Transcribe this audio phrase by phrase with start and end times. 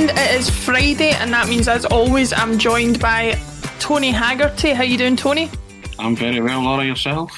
[0.00, 0.18] State Mind.
[0.18, 3.38] It is Friday, and that means, as always, I'm joined by
[3.78, 4.70] Tony Haggerty.
[4.70, 5.50] How you doing, Tony?
[5.98, 6.84] I'm very well, Laura.
[6.84, 7.30] Yourself?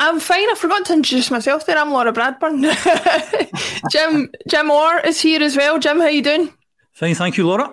[0.00, 0.48] I'm fine.
[0.50, 1.76] I forgot to introduce myself there.
[1.76, 2.62] I'm Laura Bradburn.
[3.90, 5.78] Jim Jim Orr is here as well.
[5.78, 6.52] Jim, how you doing?
[6.92, 7.72] Fine, thank you, Laura.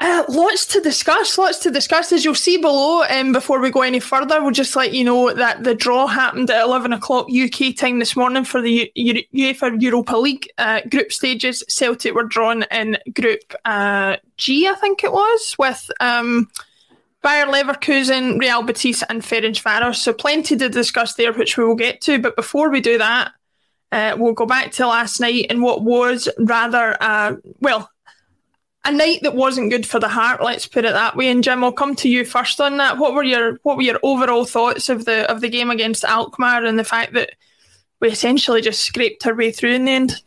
[0.00, 1.38] Uh, lots to discuss.
[1.38, 2.10] Lots to discuss.
[2.10, 5.32] As you'll see below, um, before we go any further, we'll just let you know
[5.32, 9.80] that the draw happened at 11 o'clock UK time this morning for the U- UEFA
[9.80, 11.62] Europa League uh, group stages.
[11.68, 16.50] Celtic were drawn in Group uh, G, I think it was, with um,
[17.22, 19.96] Bayer Leverkusen, Real Betis, and Ferencvaros.
[19.96, 22.18] So plenty to discuss there, which we will get to.
[22.18, 23.30] But before we do that,
[23.92, 27.88] uh, we'll go back to last night and what was rather, uh, well,
[28.84, 30.42] a night that wasn't good for the heart.
[30.42, 31.28] Let's put it that way.
[31.28, 32.98] And Jim, I'll come to you first on that.
[32.98, 36.64] What were your what were your overall thoughts of the of the game against Alkmaar
[36.64, 37.30] and the fact that
[38.00, 40.22] we essentially just scraped our way through in the end?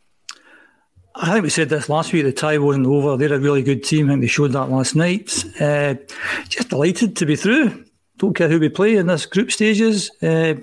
[1.15, 2.23] I think we said this last week.
[2.23, 3.17] The tie wasn't over.
[3.17, 4.07] They're a really good team.
[4.07, 5.43] I think they showed that last night.
[5.59, 5.95] Uh,
[6.47, 7.85] just delighted to be through.
[8.17, 10.11] Don't care who we play in this group stages.
[10.21, 10.55] Uh,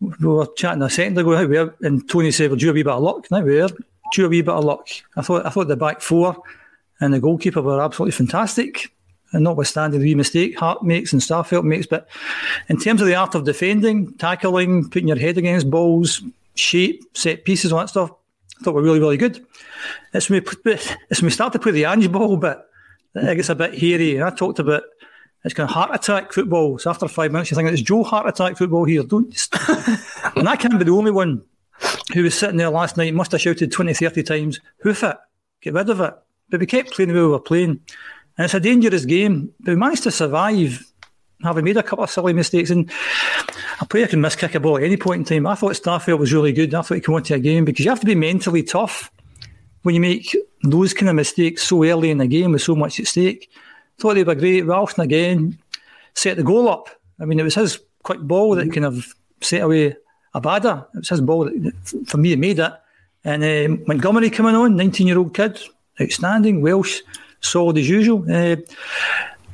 [0.00, 2.84] we were chatting a second ago, we were, and Tony said, "Well, do a wee
[2.84, 3.68] bit of luck?" Now we are.
[4.12, 4.88] Do a wee bit of luck.
[5.16, 5.44] I thought.
[5.44, 6.36] I thought the back four
[7.00, 8.92] and the goalkeeper were absolutely fantastic.
[9.32, 12.08] And notwithstanding the wee mistake Hart makes and Starfelt makes, but
[12.68, 16.22] in terms of the art of defending, tackling, putting your head against balls,
[16.54, 18.10] shape, set pieces, all that stuff,
[18.58, 19.44] I thought we were really, really good.
[20.14, 20.72] It's when we,
[21.10, 22.70] it's when we start to play the Ange ball, but
[23.14, 24.16] it gets a bit hairy.
[24.16, 24.82] And I talked about
[25.44, 26.78] it's kind of heart attack football.
[26.78, 29.02] So after five minutes, you think it's Joe heart attack football here.
[29.02, 29.26] Don't
[30.36, 31.42] and I can't be the only one
[32.14, 35.16] who was sitting there last night, must have shouted 20, 30 times, hoof it,
[35.60, 36.14] get rid of it.
[36.50, 37.80] But we kept playing the way we were playing.
[38.36, 40.84] And it's a dangerous game, but we managed to survive
[41.42, 42.70] having made a couple of silly mistakes.
[42.70, 42.90] And
[43.80, 45.46] a player can miss kick a ball at any point in time.
[45.46, 46.74] I thought Starfelt was really good.
[46.74, 49.10] I thought he came onto a game because you have to be mentally tough
[49.82, 52.98] when you make those kind of mistakes so early in the game with so much
[53.00, 53.50] at stake.
[53.98, 54.62] Thought they were great.
[54.62, 55.58] Ralston again
[56.14, 56.88] set the goal up.
[57.20, 59.96] I mean, it was his quick ball that kind of set away
[60.34, 60.86] Abada.
[60.94, 62.72] It was his ball that, for me, made it.
[63.24, 65.58] And uh, Montgomery coming on, 19 year old kid,
[66.00, 67.00] outstanding, Welsh,
[67.40, 68.24] solid as usual.
[68.30, 68.56] Uh,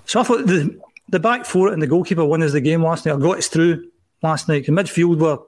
[0.06, 3.06] so I thought the, the back four and the goalkeeper won us the game last
[3.06, 3.14] night.
[3.14, 3.90] I got us through
[4.22, 4.66] last night.
[4.66, 5.38] The midfield were,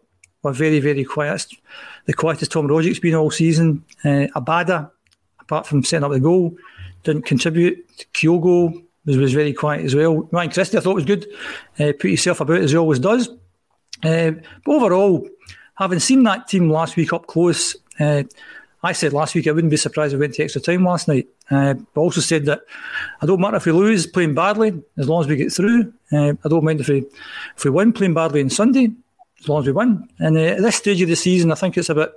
[0.43, 1.47] were very, very quiet.
[2.07, 3.85] The quietest Tom Rogic's been all season.
[4.05, 4.91] Uh, Abada,
[5.41, 6.57] apart from setting up the goal,
[7.03, 7.87] didn't contribute.
[8.13, 10.29] Kyogo was, was very quiet as well.
[10.33, 11.27] Ryan Christie, I thought was good.
[11.79, 13.29] Uh, put yourself about as he always does.
[14.03, 14.33] Uh,
[14.65, 15.29] but overall,
[15.77, 18.25] having seen that team last week up close, uh,
[18.83, 21.09] I said last week I wouldn't be surprised if we went to extra time last
[21.09, 21.29] night.
[21.51, 22.61] Uh, but also said that
[23.21, 25.93] I don't matter if we lose playing badly as long as we get through.
[26.13, 27.05] Uh, I don't mind if we
[27.57, 28.91] if we win playing badly on Sunday
[29.41, 30.09] as long as we win.
[30.19, 32.13] And uh, at this stage of the season, I think it's about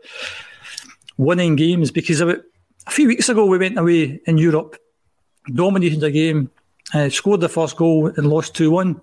[1.18, 2.40] winning games because about
[2.88, 4.78] a few weeks ago we went away in Europe,
[5.54, 6.52] dominated the game,
[6.94, 9.02] uh, scored the first goal and lost two one.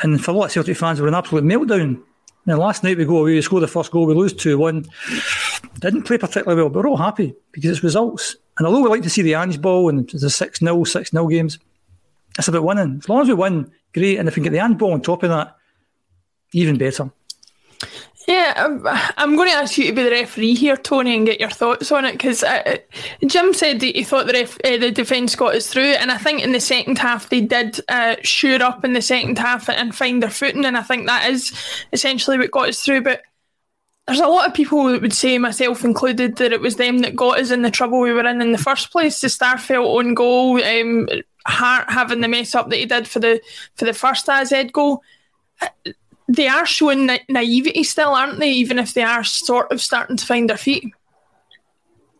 [0.00, 2.00] And for a lot of Celtic fans, it was an absolute meltdown.
[2.48, 4.86] Now, last night we go away, we score the first goal, we lose 2 1.
[5.80, 8.36] Didn't play particularly well, but we're all happy because it's results.
[8.58, 11.26] And although we like to see the Ange ball and the 6 0, 6 0
[11.28, 11.58] games,
[12.38, 12.98] it's about winning.
[12.98, 14.18] As long as we win, great.
[14.18, 15.56] And if we can get the Ange ball on top of that,
[16.52, 17.10] even better.
[18.28, 18.52] Yeah,
[19.16, 21.90] I'm, going to ask you to be the referee here, Tony, and get your thoughts
[21.90, 22.76] on it because uh,
[23.26, 26.18] Jim said that he thought the ref, uh, the defence got us through, and I
[26.18, 28.16] think in the second half they did uh,
[28.60, 31.58] up in the second half and find their footing, and I think that is
[31.94, 33.00] essentially what got us through.
[33.00, 33.22] But
[34.08, 37.14] there's a lot of people that would say, myself included, that it was them that
[37.14, 39.20] got us in the trouble we were in in the first place.
[39.20, 41.08] The Starfelt on goal, um,
[41.46, 43.40] Hart having the mess up that he did for the
[43.76, 45.02] for the first AZ goal
[46.28, 48.50] they are showing na- naivety still, aren't they?
[48.50, 50.92] Even if they are sort of starting to find their feet.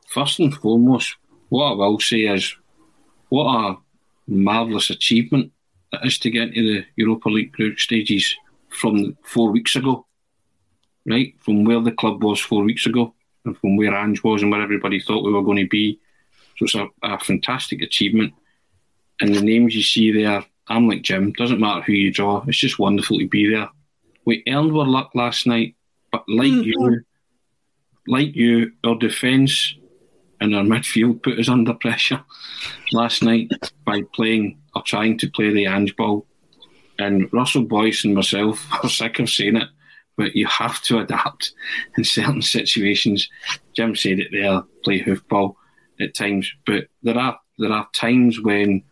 [0.09, 1.17] First and foremost,
[1.51, 2.57] what I will say is,
[3.29, 3.77] what a
[4.27, 5.53] marvellous achievement
[5.93, 8.35] it is to get into the Europa League group stages
[8.71, 10.07] from four weeks ago,
[11.09, 11.35] right?
[11.41, 13.15] From where the club was four weeks ago,
[13.45, 15.99] and from where Ange was, and where everybody thought we were going to be.
[16.57, 18.35] So it's a, a fantastic achievement.
[19.21, 21.33] And the names you see there, I'm like Jim.
[21.33, 22.45] Doesn't matter who you draw.
[22.47, 23.69] It's just wonderful to be there
[24.29, 25.75] we earned our luck last night,
[26.13, 26.65] but like mm-hmm.
[26.65, 27.01] you,
[28.07, 29.75] like you, our defence
[30.39, 32.23] and our midfield put us under pressure
[32.93, 33.51] last night
[33.87, 36.27] by playing or trying to play the Ange ball.
[36.99, 39.69] And Russell Boyce and myself are sick of saying it,
[40.19, 41.53] but you have to adapt
[41.97, 43.27] in certain situations.
[43.75, 45.55] Jim said it there, play hoofball
[45.99, 48.85] at times, but there are there are times when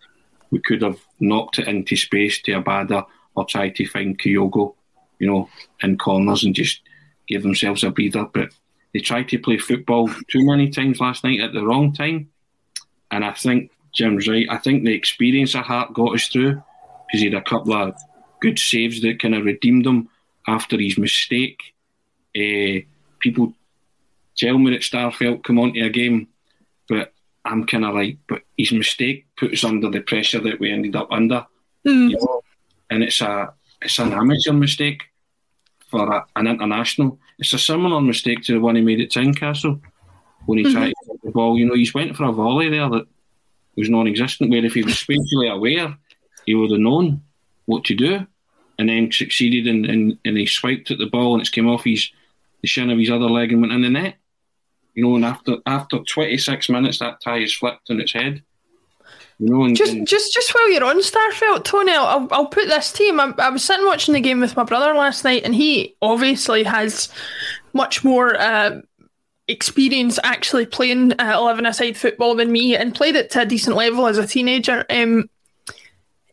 [0.50, 4.74] we could have knocked it into space to Abada or tried to find Kyogo
[5.18, 5.48] you know,
[5.82, 6.80] in corners and just
[7.28, 8.26] give themselves a breather.
[8.32, 8.50] But
[8.92, 12.30] they tried to play football too many times last night at the wrong time.
[13.10, 14.46] And I think Jim's right.
[14.50, 16.62] I think the experience of Hart got us through
[17.06, 17.94] because he had a couple of
[18.40, 20.08] good saves that kind of redeemed him
[20.46, 21.74] after his mistake.
[22.36, 22.84] Uh,
[23.18, 23.52] people
[24.36, 26.28] tell me that Starfelt come onto a game,
[26.88, 27.12] but
[27.44, 30.96] I'm kind of like, but his mistake puts us under the pressure that we ended
[30.96, 31.46] up under.
[31.86, 32.10] Mm.
[32.10, 32.42] You know?
[32.90, 33.52] And it's a
[33.82, 35.04] it's an amateur mistake
[35.88, 37.18] for a, an international.
[37.38, 39.80] It's a similar mistake to the one he made at Tynecastle
[40.46, 40.74] when he mm-hmm.
[40.74, 41.58] tried to get the ball.
[41.58, 43.06] You know, he's went for a volley there that
[43.76, 44.50] was non-existent.
[44.50, 45.96] Where if he was spatially aware,
[46.44, 47.22] he would have known
[47.66, 48.26] what to do,
[48.78, 51.84] and then succeeded in, in, and he swiped at the ball and it's came off
[51.84, 52.10] his
[52.62, 54.16] the shin of his other leg and went in the net.
[54.94, 58.42] You know, and after after 26 minutes, that tie is flipped on its head.
[59.38, 62.68] You know, and, just, and just, just while you're on Starfelt, Tony, I'll, I'll put
[62.68, 63.20] this team.
[63.20, 66.62] I, I was sitting watching the game with my brother last night, and he obviously
[66.62, 67.10] has
[67.74, 68.80] much more uh,
[69.46, 74.06] experience actually playing uh, eleven-a-side football than me, and played it to a decent level
[74.06, 74.86] as a teenager.
[74.88, 75.28] Um,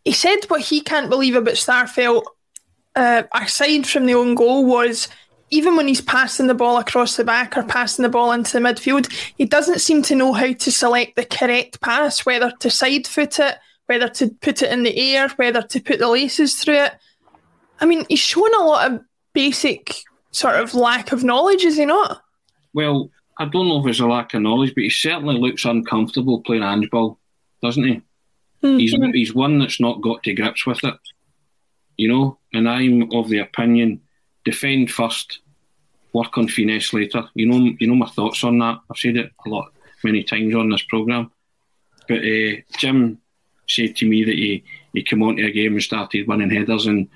[0.06, 2.24] he said what he can't believe about Starfelt,
[2.96, 5.08] uh, aside from the own goal, was
[5.50, 8.60] even when he's passing the ball across the back or passing the ball into the
[8.60, 13.06] midfield, he doesn't seem to know how to select the correct pass, whether to side
[13.06, 16.76] foot it, whether to put it in the air, whether to put the laces through
[16.76, 16.94] it.
[17.80, 19.02] I mean, he's showing a lot of
[19.34, 19.96] basic
[20.32, 22.22] sort of lack of knowledge, is he not?
[22.74, 26.42] Well, I don't know if it's a lack of knowledge, but he certainly looks uncomfortable
[26.42, 27.20] playing Ange ball,
[27.62, 28.02] doesn't he?
[28.64, 28.78] Mm-hmm.
[28.78, 30.96] He's he's one that's not got to grips with it,
[31.98, 32.38] you know.
[32.54, 34.02] And I'm of the opinion:
[34.46, 35.40] defend first,
[36.14, 37.26] work on finesse later.
[37.34, 38.80] You know, you know my thoughts on that.
[38.90, 41.32] I've said it a lot, many times on this program.
[42.08, 43.20] But uh, Jim,
[43.68, 47.10] said to me that he, he came onto a game and started winning headers, and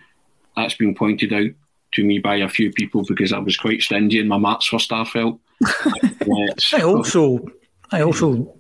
[0.56, 1.52] that's been pointed out
[1.94, 4.78] to me by a few people because I was quite stingy in my marks for
[4.78, 5.40] Starfelt.
[6.74, 7.46] I also,
[7.92, 8.54] I also,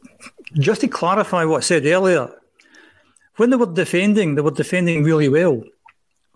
[0.54, 2.30] just to clarify what I said earlier,
[3.38, 5.64] when they were defending, they were defending really well.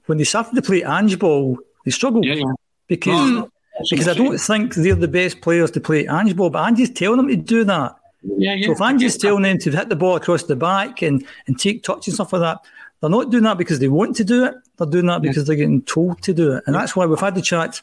[0.05, 2.53] When they started to play Ange ball, they struggled yeah, yeah.
[2.87, 3.49] because No,
[3.89, 7.17] because I don't think they're the best players to play Ange ball, but Ange's telling
[7.17, 7.95] them to do that.
[8.23, 8.67] Yeah, yeah.
[8.67, 11.83] So if Ange's telling them to hit the ball across the back and, and take
[11.83, 12.59] touch and stuff like that,
[12.99, 14.53] they're not doing that because they want to do it.
[14.77, 16.63] They're doing that because they're getting told to do it.
[16.67, 17.81] And that's why we've had the chat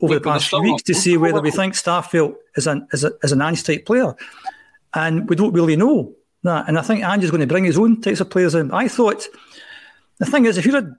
[0.00, 3.12] over the past few weeks to see whether we think Starfelt is an is, a,
[3.22, 4.14] is an Ange type player.
[4.94, 6.68] And we don't really know that.
[6.68, 8.70] And I think Ange is going to bring his own types of players in.
[8.72, 9.26] I thought
[10.18, 10.96] the thing is if you're a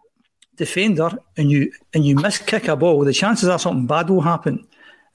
[0.56, 4.22] defender and you and you miss kick a ball, the chances are something bad will
[4.22, 4.66] happen.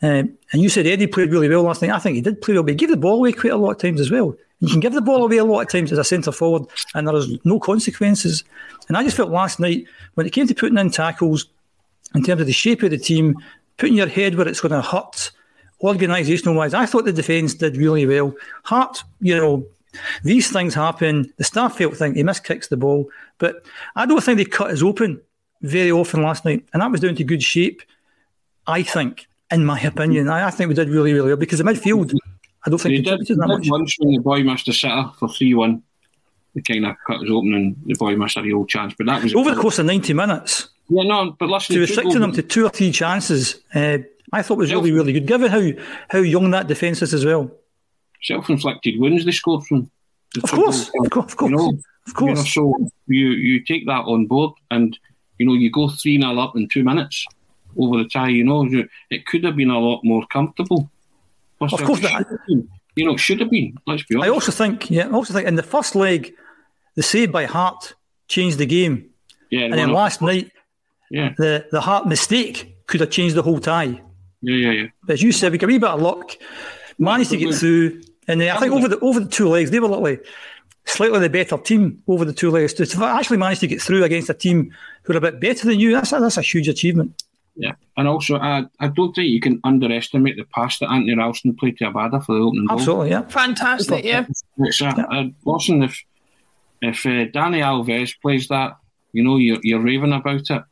[0.03, 1.93] Um, and you said Eddie played really well last night.
[1.93, 3.71] I think he did play well, but he gave the ball away quite a lot
[3.71, 4.35] of times as well.
[4.61, 6.65] You can give the ball away a lot of times as a centre forward,
[6.95, 8.45] and there is no consequences.
[8.89, 11.47] And I just felt last night when it came to putting in tackles,
[12.15, 13.37] in terms of the shape of the team,
[13.77, 15.31] putting your head where it's going to hurt,
[15.83, 18.35] organisational wise, I thought the defence did really well.
[18.63, 19.67] Hart, you know,
[20.23, 21.33] these things happen.
[21.37, 23.09] The Starfelt thing, he miskicks the ball,
[23.39, 23.65] but
[23.97, 25.21] I don't think they cut us open
[25.63, 27.83] very often last night, and that was down to good shape.
[28.67, 31.65] I think, in my opinion, I, I think we did really, really well because the
[31.65, 32.13] midfield.
[32.67, 33.71] I don't think They did, contributed that did much.
[33.71, 35.83] once when the boy missed a sitter for 3 1.
[36.55, 38.95] They kind of cut us open and the boy missed a real chance.
[38.97, 42.21] But that was Over the course of ninety minutes, Yeah, no, but listen, to restricting
[42.21, 43.99] them to two or three chances, uh,
[44.33, 45.71] I thought was really, really good, given how
[46.09, 47.51] how young that defence is as well.
[48.25, 49.91] Self-inflicted wounds they scored from.
[50.35, 51.69] the Of course, of course, of course, You know,
[52.07, 52.31] of course.
[52.57, 54.99] You know, so you you take that on board, and
[55.39, 57.27] you know you go three 0 up in two minutes
[57.77, 58.29] over the tie.
[58.39, 60.91] You know, you- it could have been a lot more comfortable.
[61.61, 62.69] Of course that- been.
[62.97, 63.77] You know, it should have been.
[63.89, 64.29] Let's be honest.
[64.29, 66.33] I also think, yeah, I also think in the first leg,
[66.95, 67.95] the save by Hart
[68.29, 68.95] changed the game,
[69.51, 70.51] yeah, and then last night,
[71.11, 74.01] yeah, the the Hart mistake could have changed the whole tie.
[74.43, 74.87] yeah, yeah, yeah.
[75.07, 76.37] But as you said, we got a wee bit of luck,
[76.99, 79.81] managed to get through, and then I think over the over the two legs, they
[79.81, 80.19] were literally
[80.87, 82.75] slightly the better team over the two legs.
[82.75, 85.67] To to actually manage to get through against a team who are a bit better
[85.67, 87.23] than you, that's a, that's a huge achievement.
[87.57, 91.55] Yeah, and also I, I don't think you can underestimate the pass that Anthony Ralston
[91.55, 92.79] played to Abada for the opening goal.
[92.79, 93.23] Absolutely, yeah.
[93.29, 94.27] Fantastic, yeah.
[94.59, 96.03] It's a, a, listen, if
[96.83, 98.77] if uh, Dani Alves plays that,
[99.13, 100.63] you know, you're, you're raving about it.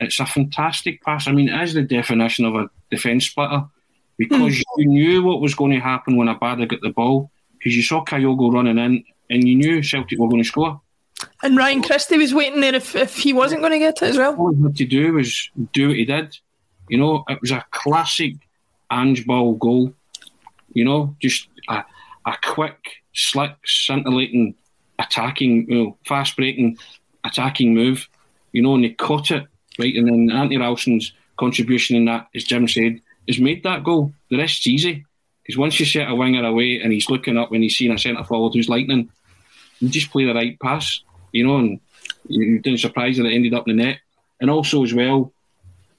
[0.00, 1.26] It's a fantastic pass.
[1.26, 3.64] I mean, it is the definition of a defence splitter
[4.18, 4.80] because hmm.
[4.80, 8.04] you knew what was going to happen when Abada got the ball because you saw
[8.04, 10.80] Kyogo running in and you knew Celtic were going to score.
[11.42, 14.18] And Ryan Christie was waiting there if, if he wasn't going to get it as
[14.18, 14.36] well.
[14.36, 16.36] All he had to do was do what he did.
[16.88, 18.34] You know, it was a classic
[18.90, 19.92] Ange ball goal.
[20.72, 21.84] You know, just a,
[22.26, 22.78] a quick,
[23.14, 24.54] slick, scintillating,
[24.98, 26.78] attacking, you know, fast breaking,
[27.24, 28.08] attacking move.
[28.52, 29.46] You know, and he caught it
[29.78, 29.94] right.
[29.94, 34.12] And then Anthony Ralston's contribution in that, as Jim said, has made that goal.
[34.30, 35.04] The rest's easy
[35.42, 37.98] because once you set a winger away and he's looking up when he's seeing a
[37.98, 39.10] centre forward who's lightning,
[39.78, 41.02] you just play the right pass.
[41.32, 41.80] You know, and
[42.26, 43.98] you didn't surprise that it ended up in the net.
[44.40, 45.32] And also as well,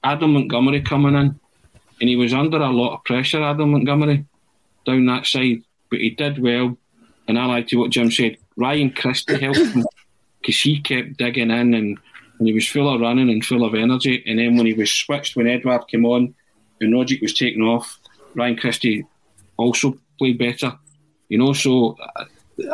[0.02, 1.38] Adam Montgomery coming in,
[2.00, 3.42] and he was under a lot of pressure.
[3.42, 4.24] Adam Montgomery
[4.86, 6.76] down that side, but he did well.
[7.28, 8.38] And I like to what Jim said.
[8.56, 9.86] Ryan Christie helped him
[10.40, 11.98] because he kept digging in and,
[12.38, 14.22] and he was full of running and full of energy.
[14.26, 16.34] And then when he was switched, when Edouard came on
[16.80, 17.98] and Rogic was taken off,
[18.34, 19.04] Ryan Christie
[19.56, 20.72] also played better.
[21.28, 21.96] You know, so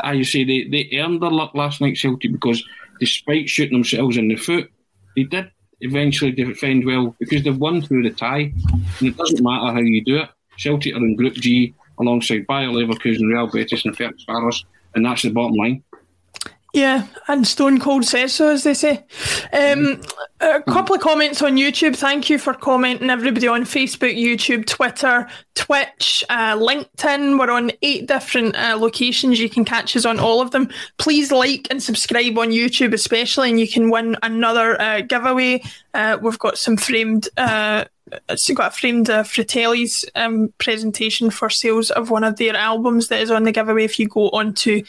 [0.05, 2.63] uh, you say they, they earned their luck last night, Celtic, because
[3.01, 4.71] despite shooting themselves in the foot,
[5.15, 8.53] they did eventually defend well because they've won through the tie.
[8.99, 10.29] And it doesn't matter how you do it.
[10.59, 15.31] Celtic are in Group G alongside Bayer Leverkusen, Real Betis, and Ferencvaros, and that's the
[15.31, 15.83] bottom line.
[16.77, 19.03] Yeah, and Stone Cold says so, as they say.
[19.55, 19.99] Um,
[20.41, 21.97] a couple of comments on YouTube.
[21.97, 27.39] Thank you for commenting, everybody on Facebook, YouTube, Twitter, Twitch, uh, LinkedIn.
[27.39, 29.41] We're on eight different uh, locations.
[29.41, 30.69] You can catch us on all of them.
[30.99, 35.63] Please like and subscribe on YouTube, especially, and you can win another uh, giveaway.
[35.95, 37.27] Uh, we've got some framed.
[38.29, 43.09] It's got a framed uh, Fratelli's um, presentation for sales of one of their albums
[43.09, 43.85] that is on the giveaway.
[43.85, 44.83] If you go onto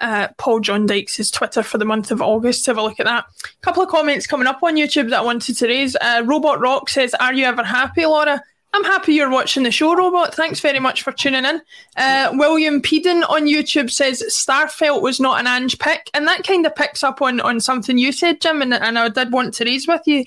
[0.00, 3.24] uh, Paul John Dykes' Twitter for the month of August, have a look at that.
[3.44, 5.96] A couple of comments coming up on YouTube that I wanted to raise.
[5.96, 8.42] Uh, Robot Rock says, "Are you ever happy, Laura?"
[8.72, 10.34] I'm happy you're watching the show, Robot.
[10.34, 11.62] Thanks very much for tuning in.
[11.96, 16.66] Uh, William Peden on YouTube says Starfelt was not an Ange pick, and that kind
[16.66, 19.64] of picks up on, on something you said, Jim, and, and I did want to
[19.64, 20.26] raise with you.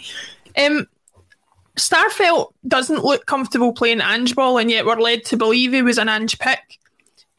[0.58, 0.88] Um,
[1.80, 5.98] Starfelt doesn't look comfortable playing Ange ball, and yet we're led to believe he was
[5.98, 6.80] an Ange pick.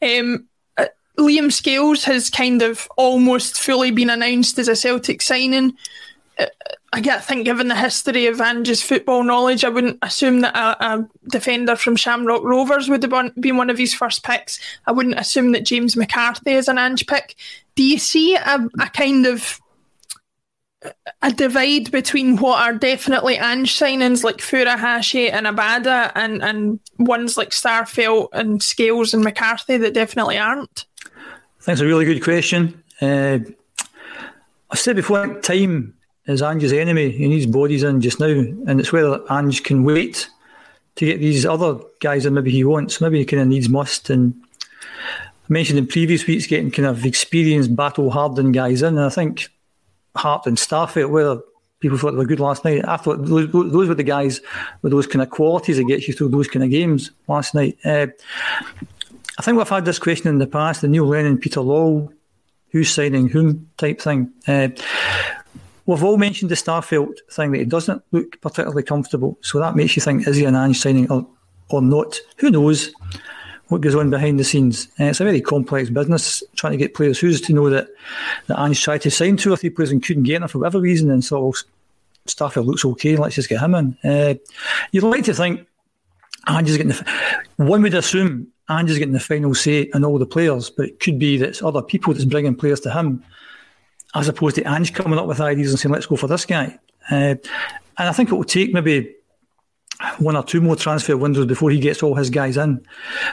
[0.01, 5.73] Um, uh, Liam Scales has kind of almost fully been announced as a Celtic signing.
[6.39, 6.47] Uh,
[6.93, 11.07] I think, given the history of Ange's football knowledge, I wouldn't assume that a, a,
[11.29, 14.59] defender from Shamrock Rovers would have been one of his first picks.
[14.87, 17.35] I wouldn't assume that James McCarthy is an Ange pick.
[17.75, 19.61] Do you see a, a kind of
[21.21, 27.37] a divide between what are definitely Ange signings like Furuhashi and Abada and, and ones
[27.37, 30.85] like Starfelt and Scales and McCarthy that definitely aren't?
[31.67, 32.83] It's a really good question.
[32.99, 33.39] Uh,
[34.71, 35.93] I said before, time
[36.25, 37.11] is Ange's enemy.
[37.11, 40.29] He needs bodies in just now, and it's whether Ange can wait
[40.95, 42.99] to get these other guys that maybe he wants.
[42.99, 44.09] Maybe he kind of needs must.
[44.09, 49.05] And I mentioned in previous weeks getting kind of experienced, battle hardened guys in, and
[49.05, 49.49] I think
[50.15, 51.41] Hart and Starfelt, whether
[51.79, 52.87] people thought they were good last night.
[52.87, 54.39] I thought those, those were the guys
[54.81, 57.77] with those kind of qualities that get you through those kind of games last night.
[57.83, 58.07] Uh,
[59.39, 62.13] I think we've had this question in the past, the Neil Lennon, Peter Lawwell,
[62.69, 64.31] who's signing whom type thing.
[64.47, 64.69] Uh,
[65.85, 69.37] we've all mentioned the Starfelt thing that he doesn't look particularly comfortable.
[69.41, 71.27] So that makes you think, is he an Ange signing or,
[71.69, 72.19] or not?
[72.37, 72.91] Who knows?
[73.71, 74.89] What goes on behind the scenes.
[74.97, 77.19] It's a very complex business trying to get players.
[77.19, 77.87] Who's to know that,
[78.47, 80.79] that Ange tried to sign two or three players and couldn't get them for whatever
[80.79, 81.53] reason and so
[82.27, 83.97] Starfelt looks okay, let's just get him in.
[84.03, 84.35] Uh,
[84.91, 85.67] you'd like to think
[86.47, 87.41] Ange is getting the.
[87.55, 90.99] One would assume Ange is getting the final say on all the players, but it
[90.99, 93.23] could be that it's other people that's bringing players to him
[94.13, 96.77] as opposed to Ange coming up with ideas and saying, let's go for this guy.
[97.09, 97.35] Uh,
[97.97, 99.15] and I think it will take maybe
[100.19, 102.85] one or two more transfer windows before he gets all his guys in.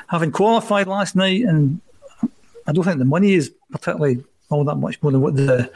[0.08, 1.80] Having qualified last night, and
[2.66, 5.70] I don't think the money is particularly all that much more than what the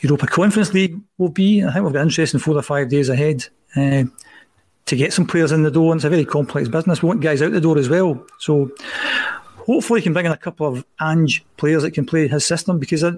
[0.00, 1.64] Europa Conference League will be.
[1.64, 3.46] I think we've got interest in four or five days ahead
[3.76, 4.04] uh,
[4.86, 5.92] to get some players in the door.
[5.92, 7.02] And it's a very complex business.
[7.02, 8.24] We want guys out the door as well.
[8.38, 8.70] So
[9.56, 12.78] hopefully, he can bring in a couple of Ange players that can play his system
[12.78, 13.12] because I,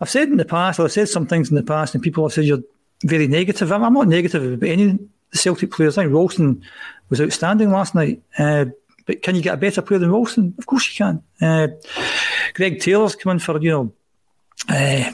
[0.00, 2.32] I've said in the past, I've said some things in the past, and people have
[2.32, 2.62] said you're
[3.04, 3.70] very negative.
[3.72, 4.98] I'm, I'm not negative about any
[5.32, 5.98] the Celtic players.
[5.98, 6.62] I think Ralston
[7.08, 8.22] was outstanding last night.
[8.38, 8.66] Uh,
[9.06, 10.54] but can you get a better player than Ralston?
[10.58, 11.22] Of course you can.
[11.40, 11.68] Uh,
[12.54, 13.92] Greg Taylor's come in for, you know,
[14.68, 15.12] uh,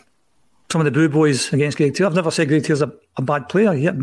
[0.71, 2.11] some of the boo boys against Greg Taylor.
[2.11, 3.73] I've never said Greg Taylor's a, a bad player.
[3.73, 3.95] Yet.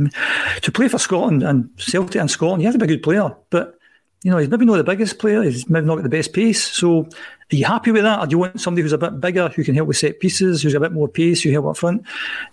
[0.64, 3.36] To play for Scotland and Celtic and Scotland, he has to be a good player.
[3.52, 3.78] But,
[4.24, 5.44] you know, he's maybe not the biggest player.
[5.44, 6.64] He's maybe not got the best pace.
[6.64, 8.20] So are you happy with that?
[8.20, 10.64] Or do you want somebody who's a bit bigger, who can help with set pieces,
[10.64, 12.04] who's a bit more pace, who help up front?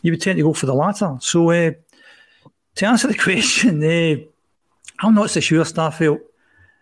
[0.03, 1.17] You would tend to go for the latter.
[1.21, 1.71] So, uh,
[2.77, 4.17] to answer the question, uh,
[5.01, 6.21] I'm not so sure Starfelt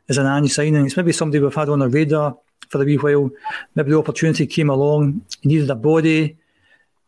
[0.09, 0.87] is an Ange signing.
[0.87, 2.37] It's maybe somebody we've had on the radar
[2.68, 3.31] for a wee while.
[3.74, 5.22] Maybe the opportunity came along.
[5.40, 6.37] He needed a body.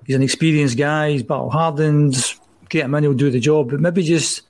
[0.07, 1.11] He's an experienced guy.
[1.11, 2.17] He's battle hardened.
[2.69, 3.71] Get him in, he'll do the job.
[3.71, 4.43] But maybe just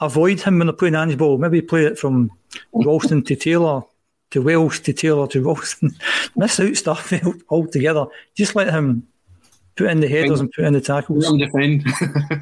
[0.00, 1.38] avoid him when they're playing Ange ball.
[1.38, 2.30] Maybe play it from
[2.72, 3.82] Ralston to Taylor
[4.30, 5.96] to Welsh to Taylor to Ralston.
[6.36, 8.06] Miss out Starfelt altogether.
[8.34, 9.06] Just let him
[9.78, 11.24] put in the headers and put in the tackles.
[11.24, 11.86] Let him defend.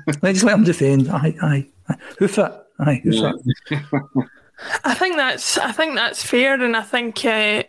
[0.22, 1.08] Let's let him defend.
[1.10, 1.66] Aye, aye.
[1.88, 1.96] aye.
[2.18, 2.52] Hoof it.
[2.80, 3.32] Aye, hoof yeah.
[3.70, 4.26] it.
[4.84, 7.62] I think that's I think that's fair, and I think uh,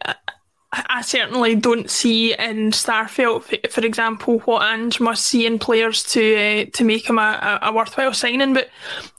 [0.72, 6.36] I certainly don't see in Starfelt, for example, what Ange must see in players to
[6.36, 8.54] uh, to make him a, a, worthwhile signing.
[8.54, 8.70] But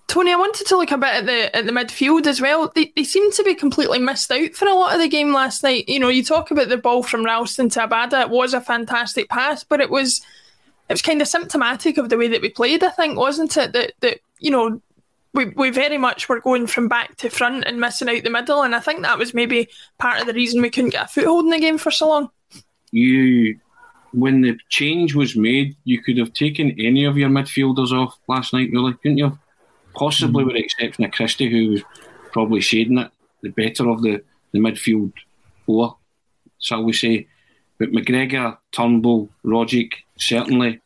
[0.06, 2.72] Tony, I wanted to look a bit at the at the midfield as well.
[2.74, 5.62] They, they seem to be completely missed out for a lot of the game last
[5.62, 5.86] night.
[5.90, 8.22] You know, you talk about the ball from Ralston to Abada.
[8.22, 10.22] It was a fantastic pass, but it was
[10.88, 12.82] it was kind of symptomatic of the way that we played.
[12.82, 13.72] I think, wasn't it?
[13.72, 14.80] That that you know
[15.34, 18.62] we we very much were going from back to front and missing out the middle,
[18.62, 21.44] and I think that was maybe part of the reason we couldn't get a foothold
[21.44, 22.30] in the game for so long.
[22.90, 23.58] You,
[24.12, 28.52] when the change was made, you could have taken any of your midfielders off last
[28.52, 29.38] night, really, couldn't you?
[29.94, 30.46] Possibly, mm.
[30.46, 31.82] with the exception of Christie, who was
[32.32, 33.10] probably shading it,
[33.42, 34.22] the better of the,
[34.52, 35.12] the midfield
[35.66, 35.96] four,
[36.58, 37.26] shall we say.
[37.78, 40.80] But McGregor, Turnbull, Rogic, certainly,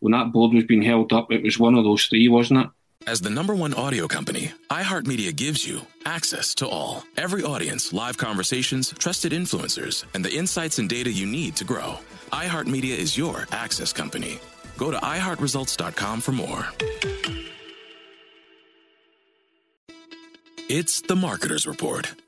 [0.00, 2.70] when that board was being held up, it was one of those three, wasn't it?
[3.06, 7.04] As the number one audio company, iHeartMedia gives you access to all.
[7.16, 11.98] Every audience, live conversations, trusted influencers, and the insights and data you need to grow.
[12.32, 14.40] iHeartMedia is your access company.
[14.76, 16.66] Go to iHeartResults.com for more.
[20.68, 22.12] It's the Marketer's Report.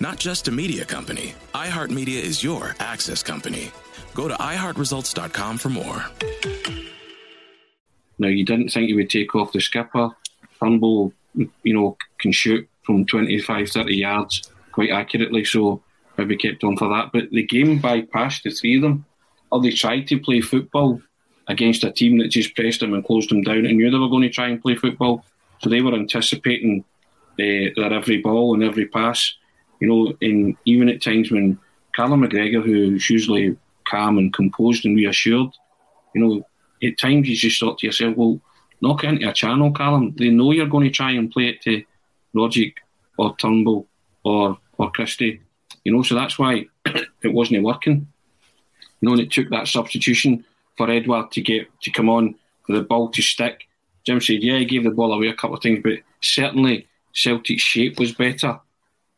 [0.00, 3.70] Not just a media company, iHeartMedia is your access company.
[4.14, 6.04] Go to iHeartResults.com for more.
[8.18, 10.10] Now, you didn't think you would take off the skipper.
[10.58, 15.82] Turnbull, you know, can shoot from 25, 30 yards quite accurately, so
[16.16, 17.10] maybe kept on for that.
[17.12, 19.04] But the game bypassed the three of them
[19.50, 21.00] or they tried to play football
[21.48, 24.08] against a team that just pressed them and closed them down and knew they were
[24.08, 25.24] going to try and play football.
[25.58, 26.84] So they were anticipating
[27.32, 29.34] uh, their every ball and every pass.
[29.80, 31.58] You know, in even at times when
[31.96, 33.56] Callum McGregor, who's usually
[33.88, 35.50] calm and composed and reassured,
[36.14, 36.46] you know,
[36.82, 38.40] at times you just thought to yourself, well,
[38.80, 40.14] knock into a channel, Callum.
[40.16, 41.82] They know you're going to try and play it to
[42.34, 42.74] Rogic
[43.18, 43.86] or Turnbull
[44.24, 45.40] or or Christie.
[45.84, 48.06] You know, so that's why it wasn't working
[49.02, 50.44] knowing it took that substitution
[50.76, 52.34] for Edouard to get to come on
[52.66, 53.66] for the ball to stick.
[54.04, 57.62] Jim said, yeah, he gave the ball away a couple of times, but certainly Celtic's
[57.62, 58.58] shape was better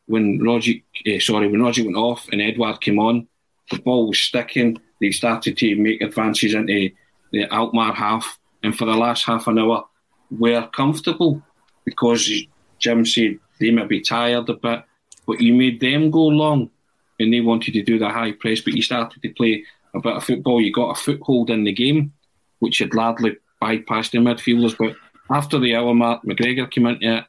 [0.07, 0.73] when Roger,
[1.07, 3.29] eh, sorry, when Roger went off and Edouard came on.
[3.71, 4.81] The ball was sticking.
[5.01, 6.91] They started to make advances into
[7.33, 9.85] the Alkmaar half, and for the last half an hour,
[10.31, 11.43] were comfortable
[11.85, 12.31] because
[12.79, 14.85] Jim said they might be tired a bit,
[15.27, 16.71] but you made them go long
[17.19, 20.17] and they wanted to do the high press, but you started to play a bit
[20.17, 20.61] of football.
[20.61, 22.12] You got a foothold in the game,
[22.59, 24.77] which had largely bypassed the midfielders.
[24.77, 24.97] But
[25.35, 27.25] after the hour mark, McGregor came into it,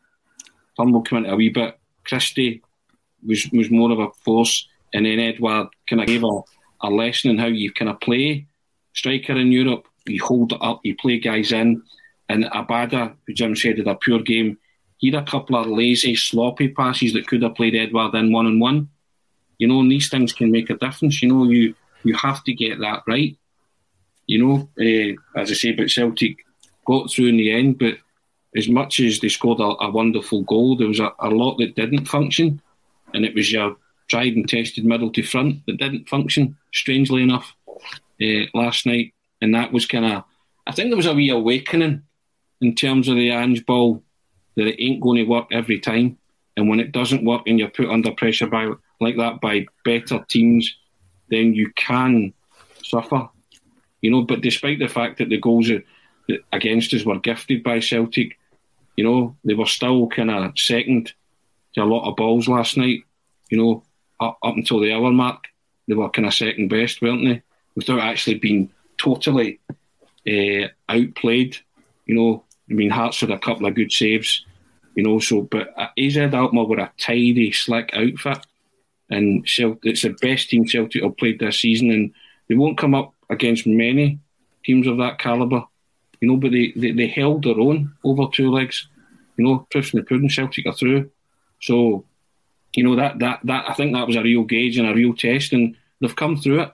[0.78, 2.62] Turnbull came into a wee bit, Christie
[3.26, 6.42] was was more of a force, and then Edouard kind of gave a,
[6.82, 8.48] a lesson in how you kind of play
[8.94, 9.88] striker in Europe.
[10.06, 11.82] You hold it up, you play guys in,
[12.30, 14.58] and Abada, who Jim said had a pure game,
[14.98, 18.46] he had a couple of lazy, sloppy passes that could have played Edouard in one
[18.46, 18.89] on one.
[19.58, 21.22] You know, and these things can make a difference.
[21.22, 23.38] You know, you you have to get that right.
[24.28, 26.38] You know, uh, as I say, but Celtic
[26.86, 27.80] got through in the end.
[27.80, 27.96] But
[28.56, 31.76] as much as they scored a, a wonderful goal, there was a, a, lot that
[31.76, 32.62] didn't function,
[33.13, 33.76] and it was your
[34.10, 36.58] tried and tested middle to front that didn't function.
[36.74, 37.56] Strangely enough,
[38.22, 40.24] uh, last night, and that was kind of.
[40.68, 42.04] I think there was a wee awakening
[42.62, 44.02] in terms of the Ange ball
[44.56, 46.18] that it ain't going to work every time,
[46.56, 50.24] and when it doesn't work and you're put under pressure by like that by better
[50.30, 50.76] teams,
[51.30, 52.34] then you can
[52.84, 53.30] suffer.
[54.02, 55.70] You know, but despite the fact that the goals
[56.52, 58.38] against us were gifted by Celtic,
[58.96, 61.14] you know, they were still kind of second
[61.74, 63.04] to a lot of balls last night.
[63.50, 63.84] You know,
[64.20, 65.46] up, up until the hour mark,
[65.88, 67.42] they were kind of second best, weren't they?
[67.76, 69.60] Without actually being totally
[70.28, 71.58] uh, outplayed.
[72.06, 74.46] You know, I mean, Hearts had a couple of good saves.
[74.96, 78.46] You know, so but uh, AZ Alkmaar were a tidy, slick outfit
[79.14, 82.14] and it's the best team Celtic have played this season, and
[82.48, 84.20] they won't come up against many
[84.66, 85.68] teams of that calibre,
[86.24, 86.38] you know.
[86.38, 88.88] But they, they, they held their own over two legs,
[89.36, 89.68] you know.
[89.70, 91.12] Proofs in the pudding, Celtic are through.
[91.62, 92.06] So,
[92.76, 95.14] you know that that that I think that was a real gauge and a real
[95.14, 96.72] test, and they've come through it.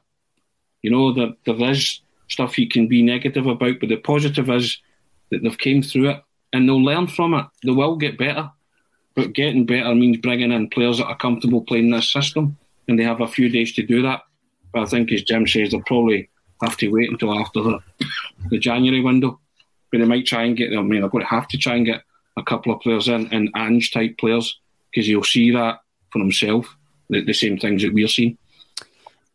[0.84, 4.78] You know that there is stuff you can be negative about, but the positive is
[5.32, 6.22] that they've came through it
[6.54, 7.46] and they'll learn from it.
[7.64, 8.52] They will get better.
[9.16, 12.58] But getting better means bringing in players that are comfortable playing this system,
[12.88, 14.22] and they have a few days to do that.
[14.72, 16.30] But I think, as Jim says, they'll probably
[16.62, 17.80] have to wait until after the,
[18.50, 19.39] the January window.
[19.91, 21.86] But they might try and get, I mean, they're going to have to try and
[21.86, 22.04] get
[22.38, 24.60] a couple of players in, and Ange type players,
[24.91, 25.80] because he'll see that
[26.12, 26.76] for himself,
[27.10, 28.38] the, the same things that we're seeing.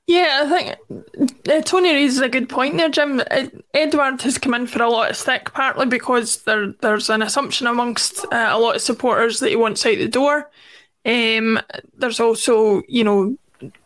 [0.06, 0.76] Yeah, I
[1.16, 3.22] think uh, Tony raises a good point there, Jim.
[3.30, 7.22] Uh, Edouard has come in for a lot of stick, partly because there there's an
[7.22, 10.50] assumption amongst uh, a lot of supporters that he wants out the door.
[11.06, 11.58] Um,
[11.96, 13.38] there's also, you know,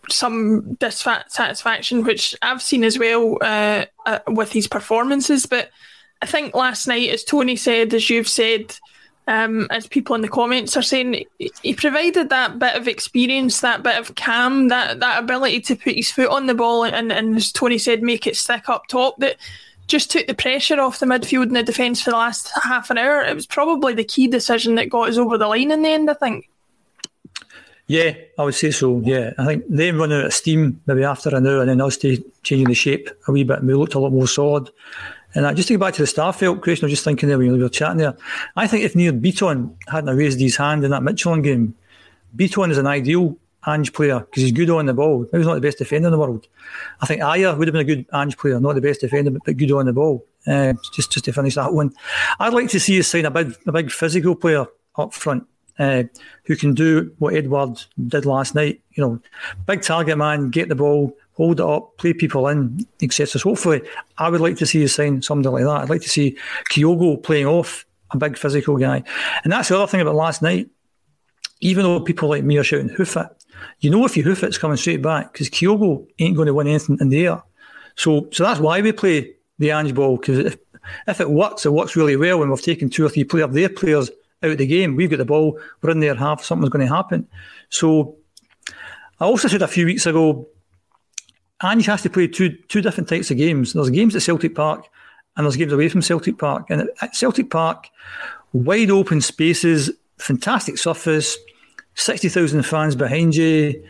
[0.08, 5.46] some dissatisfaction, which I've seen as well uh, uh, with his performances.
[5.46, 5.70] But
[6.22, 8.76] I think last night, as Tony said, as you've said,
[9.28, 11.24] um, as people in the comments are saying,
[11.62, 15.94] he provided that bit of experience, that bit of calm, that that ability to put
[15.94, 19.18] his foot on the ball, and, and as Tony said, make it stick up top.
[19.18, 19.36] That
[19.86, 22.98] just took the pressure off the midfield and the defence for the last half an
[22.98, 23.20] hour.
[23.22, 26.10] It was probably the key decision that got us over the line in the end.
[26.10, 26.48] I think.
[27.88, 29.00] Yeah, I would say so.
[29.02, 31.96] Yeah, I think them running out of steam maybe after an hour, and then us
[31.96, 34.70] changing the shape a wee bit, and we looked a lot more solid.
[35.34, 37.38] And uh, just to go back to the Starfelt question, I was just thinking there
[37.38, 38.16] when we were chatting there.
[38.56, 41.74] I think if Nir Bitton hadn't raised his hand in that Midtjylland game,
[42.36, 45.20] Bitton is an ideal Ange player because he's good on the ball.
[45.20, 46.46] Maybe he's not the best defender in the world.
[47.00, 49.42] I think Ajer would have been a good Ange player, not the best defender, but,
[49.44, 50.24] but good on the ball.
[50.46, 51.92] Uh, just just to finish that one,
[52.38, 55.46] I'd like to see us sign a big a big physical player up front.
[55.78, 56.02] Uh,
[56.44, 58.80] who can do what Edouard did last night.
[58.92, 59.20] You know,
[59.66, 63.40] big target man, get the ball, hold it up, play people in, etc.
[63.40, 63.82] So hopefully,
[64.18, 65.82] I would like to see you sign somebody like that.
[65.82, 66.36] I'd like to see
[66.70, 69.04] Kyogo playing off a big physical guy.
[69.44, 70.68] And that's the other thing about last night.
[71.60, 73.26] Even though people like me are shouting hoof it,
[73.80, 76.54] you know if you hoof it, it's coming straight back because Kyogo ain't going to
[76.54, 77.42] win anything in the air.
[77.96, 80.56] So, so that's why we play the Ange ball because if,
[81.06, 83.68] if it works, it works really well when we've taken two or three player, their
[83.68, 84.10] players
[84.42, 84.96] out of the game.
[84.96, 87.26] We've got the ball, we're in their half, something's going to happen.
[87.70, 88.16] So
[89.20, 90.48] I also said a few weeks ago,
[91.62, 93.72] Ange has to play two two different types of games.
[93.72, 94.88] There's games at Celtic Park
[95.36, 96.66] and there's games away from Celtic Park.
[96.70, 97.88] And at Celtic Park,
[98.52, 101.36] wide open spaces, fantastic surface,
[101.94, 103.84] 60,000 fans behind you,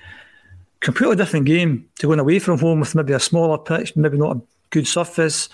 [0.81, 4.37] completely different game to going away from home with maybe a smaller pitch, maybe not
[4.37, 5.49] a good surface.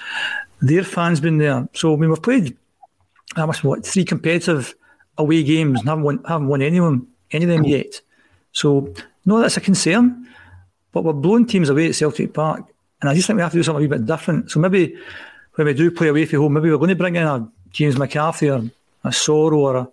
[0.60, 1.68] Their fans been there.
[1.74, 2.56] So I mean, we've played,
[3.36, 4.74] I must what, three competitive
[5.18, 8.00] away games and haven't won, haven't won any of them, any of them yet.
[8.52, 8.92] So,
[9.24, 10.28] no, that's a concern.
[10.92, 12.62] But we're blowing teams away at Celtic Park.
[13.00, 14.50] And I just think we have to do something a bit different.
[14.50, 14.96] So maybe
[15.54, 17.98] when we do play away from home, maybe we're going to bring in a James
[17.98, 18.62] McCarthy or
[19.02, 19.88] a Soro or a,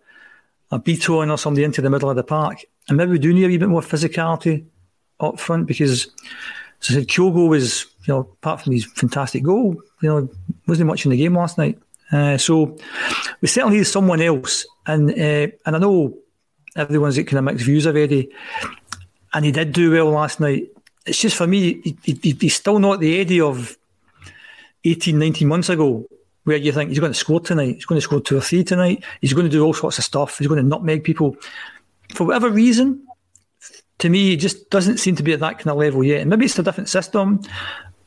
[0.72, 2.64] a Bitton or somebody into the middle of the park.
[2.88, 4.66] And maybe we do need a wee bit more physicality
[5.20, 6.06] up front because,
[6.82, 10.30] as I said, Kyogo was, you know, apart from his fantastic goal, you know,
[10.68, 11.78] wasn't much in the game last night.
[12.12, 12.78] Uh, so
[13.40, 14.66] we certainly need someone else.
[14.86, 16.18] And uh, and I know
[16.76, 18.30] everyone's got kind of mixed views of Eddie,
[19.34, 20.70] and he did do well last night.
[21.06, 23.78] It's just for me, he, he, he's still not the Eddie of
[24.84, 26.06] 18, 19 months ago,
[26.44, 28.64] where you think he's going to score tonight, he's going to score two or three
[28.64, 31.36] tonight, he's going to do all sorts of stuff, he's going to nutmeg people.
[32.14, 33.08] For whatever reason,
[34.00, 36.22] to me, it just doesn't seem to be at that kind of level yet.
[36.22, 37.42] And maybe it's a different system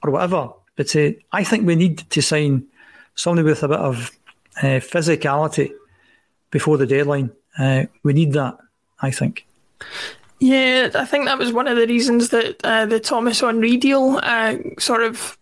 [0.03, 0.51] or whatever.
[0.77, 2.67] But uh, I think we need to sign
[3.15, 4.11] somebody with a bit of
[4.59, 5.73] uh, physicality
[6.51, 7.31] before the deadline.
[7.59, 8.59] Uh, we need that,
[9.01, 9.47] I think.
[10.41, 14.21] Yeah, I think that was one of the reasons that uh, the Thomas Henry deal
[14.23, 15.39] uh, sort of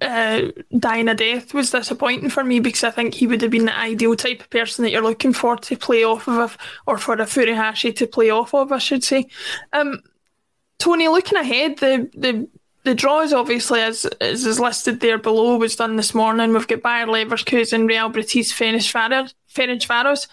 [0.00, 3.66] uh, dying a death was disappointing for me because I think he would have been
[3.66, 7.14] the ideal type of person that you're looking for to play off of, or for
[7.14, 9.28] a Furuhashi to play off of, I should say.
[9.72, 10.02] Um,
[10.78, 12.48] Tony, looking ahead, the the
[12.84, 16.52] the draws obviously as, as is listed there below was done this morning.
[16.52, 20.26] We've got Bayer Leverkusen, Real Betis, Ferencvaros.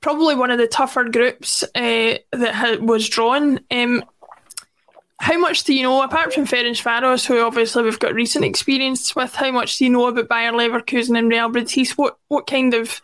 [0.00, 3.60] Probably one of the tougher groups uh, that ha- was drawn.
[3.70, 4.04] Um,
[5.18, 9.34] how much do you know, apart from Ferencvaros, who obviously we've got recent experience with,
[9.34, 11.96] how much do you know about Bayer Leverkusen and Real Betis?
[11.96, 13.00] What what kind of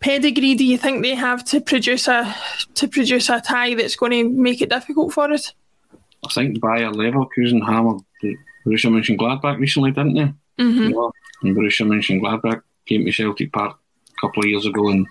[0.00, 2.34] pedigree do you think they have to produce a
[2.74, 5.54] to produce a tie that's going to make it difficult for us?
[6.24, 8.02] I think Bayer Leverkusen hammered
[8.66, 10.32] Borussia Mönchengladbach recently, didn't they?
[10.62, 10.88] Mm-hmm.
[10.90, 13.78] Know, and Borussia Mönchengladbach came to Celtic Park
[14.08, 15.06] a couple of years ago and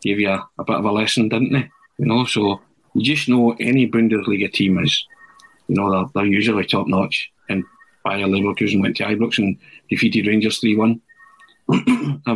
[0.00, 1.68] gave you a, a bit of a lesson, didn't they?
[1.98, 2.60] You know, so
[2.94, 5.06] you just know any Bundesliga team is
[5.68, 7.30] you know, they're, they're usually top notch.
[7.48, 7.64] And
[8.04, 9.56] Bayer Leverkusen went to Ibrox and
[9.88, 11.00] defeated Rangers 3 1
[11.72, 12.34] uh,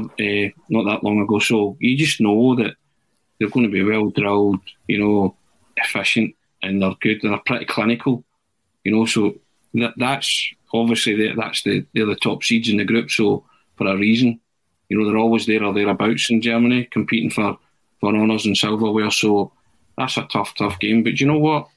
[0.71, 1.39] not that long ago.
[1.39, 2.75] So you just know that
[3.39, 5.37] they're going to be well drilled, you know,
[5.77, 7.23] efficient, and they're good.
[7.23, 8.25] And they're pretty clinical,
[8.85, 9.07] you know.
[9.07, 9.35] So
[9.75, 13.11] that that's obviously that's the they're the top seeds in the group.
[13.11, 13.45] So
[13.77, 14.41] for a reason,
[14.89, 17.59] you know, they're always there or thereabouts in Germany, competing for
[18.01, 19.11] for honours and silverware.
[19.11, 19.53] So
[19.97, 21.03] that's a tough, tough game.
[21.03, 21.69] But you know what?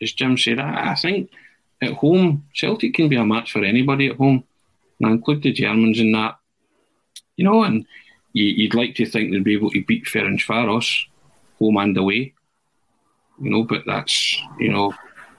[0.00, 1.30] as Jim said, I, I, think
[1.82, 4.44] at home, Celtic can be a match for anybody at home.
[5.00, 6.38] And I include the Germans in that.
[7.36, 7.84] You know, and
[8.32, 11.06] you, would like to think they'd be able to beat Ferencvaros
[11.58, 12.33] home and away.
[13.40, 14.92] You know, but that's, you know,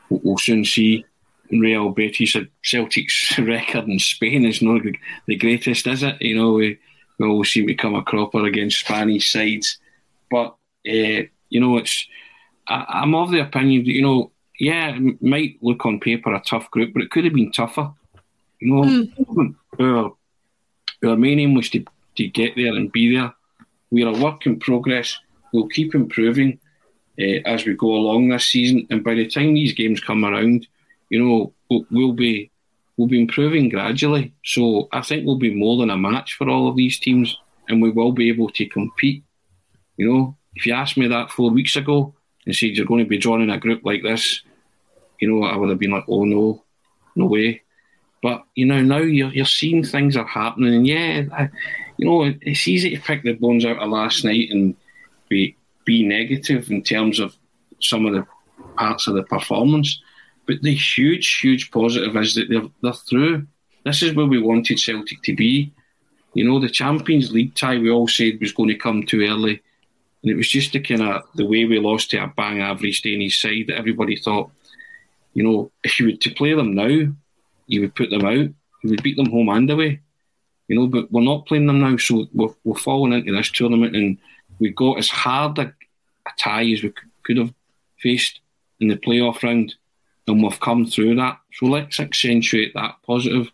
[0.09, 1.05] we'll, we'll soon see.
[1.51, 4.81] Real Betis, Celtic's record in Spain is not
[5.27, 6.19] the greatest, is it?
[6.19, 6.79] You know, we,
[7.19, 9.77] we always seem to come a cropper against Spanish sides.
[10.31, 10.55] But,
[10.87, 12.07] uh, you know, it's
[12.67, 16.39] I, am of the opinion that, you know, yeah, it might look on paper a
[16.39, 17.93] tough group, but it could have been tougher.
[18.59, 19.55] You know, mm.
[19.79, 23.33] our, our main aim was to, to get there and be there.
[23.91, 25.17] We're a work in progress.
[25.53, 26.59] We'll keep improving
[27.19, 30.67] uh, as we go along this season, and by the time these games come around,
[31.09, 31.53] you know,
[31.91, 32.51] we'll, be
[32.97, 34.33] we'll be improving gradually.
[34.43, 37.37] So I think we'll be more than a match for all of these teams,
[37.69, 39.23] and we will be able to compete.
[39.97, 42.13] You know, if you asked me that four weeks ago,
[42.45, 44.41] and said you're going to be in a group like this,
[45.19, 46.63] you know, I would have been like, oh no,
[47.15, 47.61] no way.
[48.21, 51.49] But you know, now you're you're seeing things are happening, and yeah, I,
[51.97, 54.75] you know, it's easy to pick the bones out of last night and
[55.29, 57.35] be be negative in terms of
[57.79, 58.25] some of the
[58.77, 60.01] parts of the performance.
[60.47, 63.47] But the huge, huge positive is that they're they're through.
[63.83, 65.73] This is where we wanted Celtic to be.
[66.33, 69.61] You know, the Champions League tie we all said was going to come too early
[70.21, 73.01] And it was just the kind of the way we lost to a bang average
[73.03, 74.51] Danish side that everybody thought,
[75.33, 77.13] you know, if you were to play them now,
[77.67, 78.49] you would put them out,
[78.83, 80.01] you would beat them home and away.
[80.67, 83.95] You know, but we're not playing them now, so we're, we're falling into this tournament
[83.95, 84.17] and
[84.59, 85.73] we got as hard a,
[86.27, 87.53] a tie as we could have
[87.99, 88.39] faced
[88.79, 89.75] in the playoff round,
[90.27, 91.39] and we've come through that.
[91.53, 93.51] So let's accentuate that positive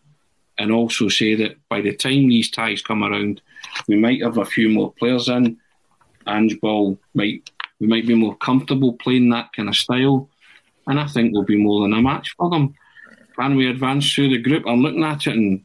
[0.57, 3.41] and also say that by the time these ties come around,
[3.87, 5.57] we might have a few more players in.
[6.27, 10.29] Ange Ball might we might be more comfortable playing that kind of style,
[10.85, 12.75] and I think we'll be more than a match for them.
[13.35, 14.65] Can we advance through the group?
[14.67, 15.63] I'm looking at it, and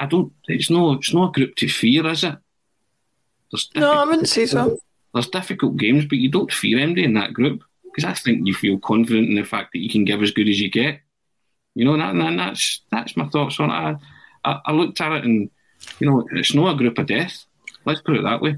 [0.00, 0.32] I don't.
[0.48, 0.94] It's no.
[0.94, 2.36] It's not a group to fear, is it?
[3.74, 4.78] No, I wouldn't say so.
[5.12, 8.54] There's difficult games, but you don't fear anybody in that group because I think you
[8.54, 11.00] feel confident in the fact that you can give as good as you get.
[11.74, 13.72] You know, and, and that's that's my thoughts on it.
[13.72, 13.96] I,
[14.44, 15.50] I, I looked at it, and
[15.98, 17.44] you know, it's not a group of death.
[17.84, 18.56] Let's put it that way.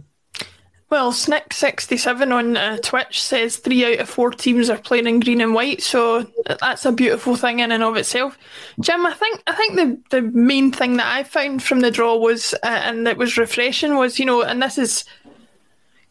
[0.93, 5.41] Well, Snick67 on uh, Twitch says three out of four teams are playing in green
[5.41, 8.37] and white, so that's a beautiful thing in and of itself.
[8.79, 12.19] Jim, I think I think the, the main thing that I found from the draw
[12.19, 15.07] was, uh, and that was refreshing, was you know, and this is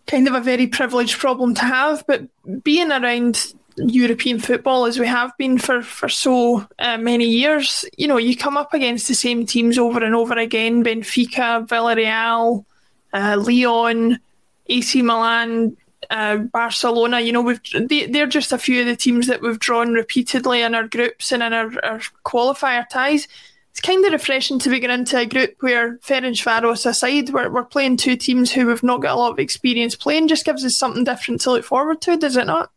[0.07, 2.23] kind of a very privileged problem to have, but
[2.63, 8.07] being around European football as we have been for for so uh, many years, you
[8.07, 12.65] know, you come up against the same teams over and over again: Benfica, Villarreal,
[13.13, 14.19] uh, Lyon.
[14.71, 15.75] AC Milan,
[16.09, 17.19] uh, Barcelona.
[17.19, 20.61] You know, we've they, they're just a few of the teams that we've drawn repeatedly
[20.61, 23.27] in our groups and in our, our qualifier ties.
[23.71, 27.63] It's kind of refreshing to be going into a group where Ferencvaros aside, we're, we're
[27.63, 30.27] playing two teams who have not got a lot of experience playing.
[30.27, 32.71] Just gives us something different to look forward to, does it not?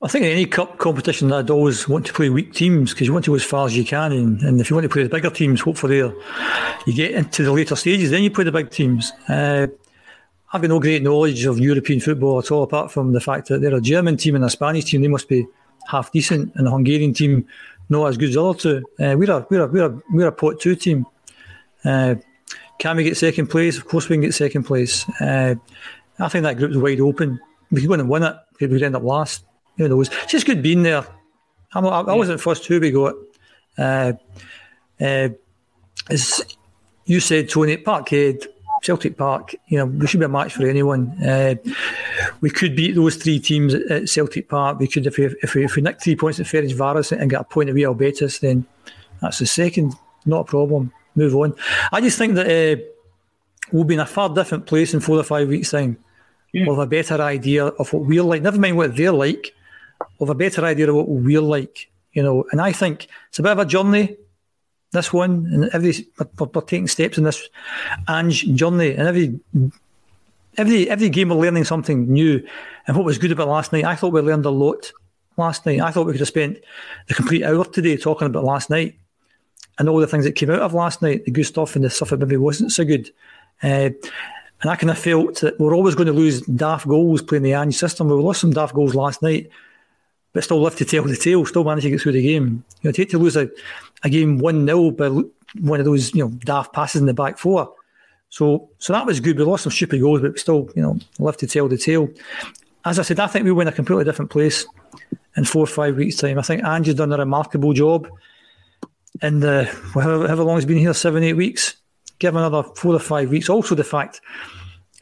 [0.00, 3.12] I think in any cup competition, I'd always want to play weak teams because you
[3.12, 5.02] want to go as far as you can, and, and if you want to play
[5.02, 8.70] the bigger teams, hopefully you get into the later stages, then you play the big
[8.70, 9.10] teams.
[9.28, 9.66] Uh,
[10.52, 13.60] I've got no great knowledge of European football at all, apart from the fact that
[13.60, 15.02] they're a German team and a Spanish team.
[15.02, 15.46] They must be
[15.88, 17.46] half decent, and the Hungarian team
[17.90, 18.76] not as good as the other two.
[18.98, 21.06] Uh, we're a we're a we're a we're a pot two team.
[21.84, 22.14] Uh,
[22.78, 23.76] can we get second place?
[23.76, 25.08] Of course, we can get second place.
[25.20, 25.56] Uh,
[26.18, 27.40] I think that group's wide open.
[27.70, 28.36] We could go and win it.
[28.60, 29.44] We could end up last.
[29.76, 30.08] Who knows?
[30.08, 31.04] It's just good being there.
[31.74, 33.14] I'm, I, I wasn't first who we got.
[33.76, 34.12] Uh,
[35.00, 35.28] uh,
[36.10, 36.56] as
[37.04, 38.46] you said, Tony Parkhead
[38.82, 41.10] Celtic Park, you know, we should be a match for anyone.
[41.22, 41.56] Uh,
[42.40, 44.78] we could beat those three teams at, at, Celtic Park.
[44.78, 47.40] We could, if we, if we, if we nick three points at Ferencvaros and get
[47.40, 48.66] a point away at Real Betis, then
[49.20, 49.94] that's the second.
[50.26, 50.92] Not a problem.
[51.14, 51.54] Move on.
[51.92, 52.80] I just think that uh,
[53.72, 55.98] we'll be in a far different place in four or five weeks' time.
[56.52, 56.64] Yeah.
[56.66, 58.42] We'll have a better idea of what we're like.
[58.42, 59.54] Never mind what they're like.
[60.18, 61.90] We'll have a better idea of what we're like.
[62.12, 64.16] You know, and I think it's a bit of a journey
[64.92, 67.48] this one, and every we're, we're taking steps in this
[68.08, 69.38] Ange journey, and every
[70.56, 72.46] every every game we're learning something new.
[72.86, 74.92] And what was good about last night, I thought we learned a lot
[75.36, 75.80] last night.
[75.80, 76.58] I thought we could have spent
[77.06, 78.98] the complete hour today talking about last night
[79.78, 81.90] and all the things that came out of last night, the good stuff and the
[81.90, 83.10] stuff that maybe wasn't so good.
[83.62, 83.90] Uh,
[84.60, 87.52] and I kind of felt that we're always going to lose daft goals playing the
[87.52, 88.08] Ange system.
[88.08, 89.50] We lost some daft goals last night,
[90.32, 92.64] but still left to tell the tale, still managed to get through the game.
[92.82, 93.48] You know, to lose a
[94.02, 95.08] a game 1 0 by
[95.60, 97.74] one of those, you know, daft passes in the back four.
[98.28, 99.38] So so that was good.
[99.38, 102.08] We lost some stupid goals, but we still, you know, left to tell the tale.
[102.84, 104.66] As I said, I think we win a completely different place
[105.36, 106.38] in four or five weeks' time.
[106.38, 108.08] I think Ange's done a remarkable job
[109.22, 111.76] in the however, however long he's been here, seven, eight weeks.
[112.18, 113.48] Give him another four or five weeks.
[113.48, 114.20] Also, the fact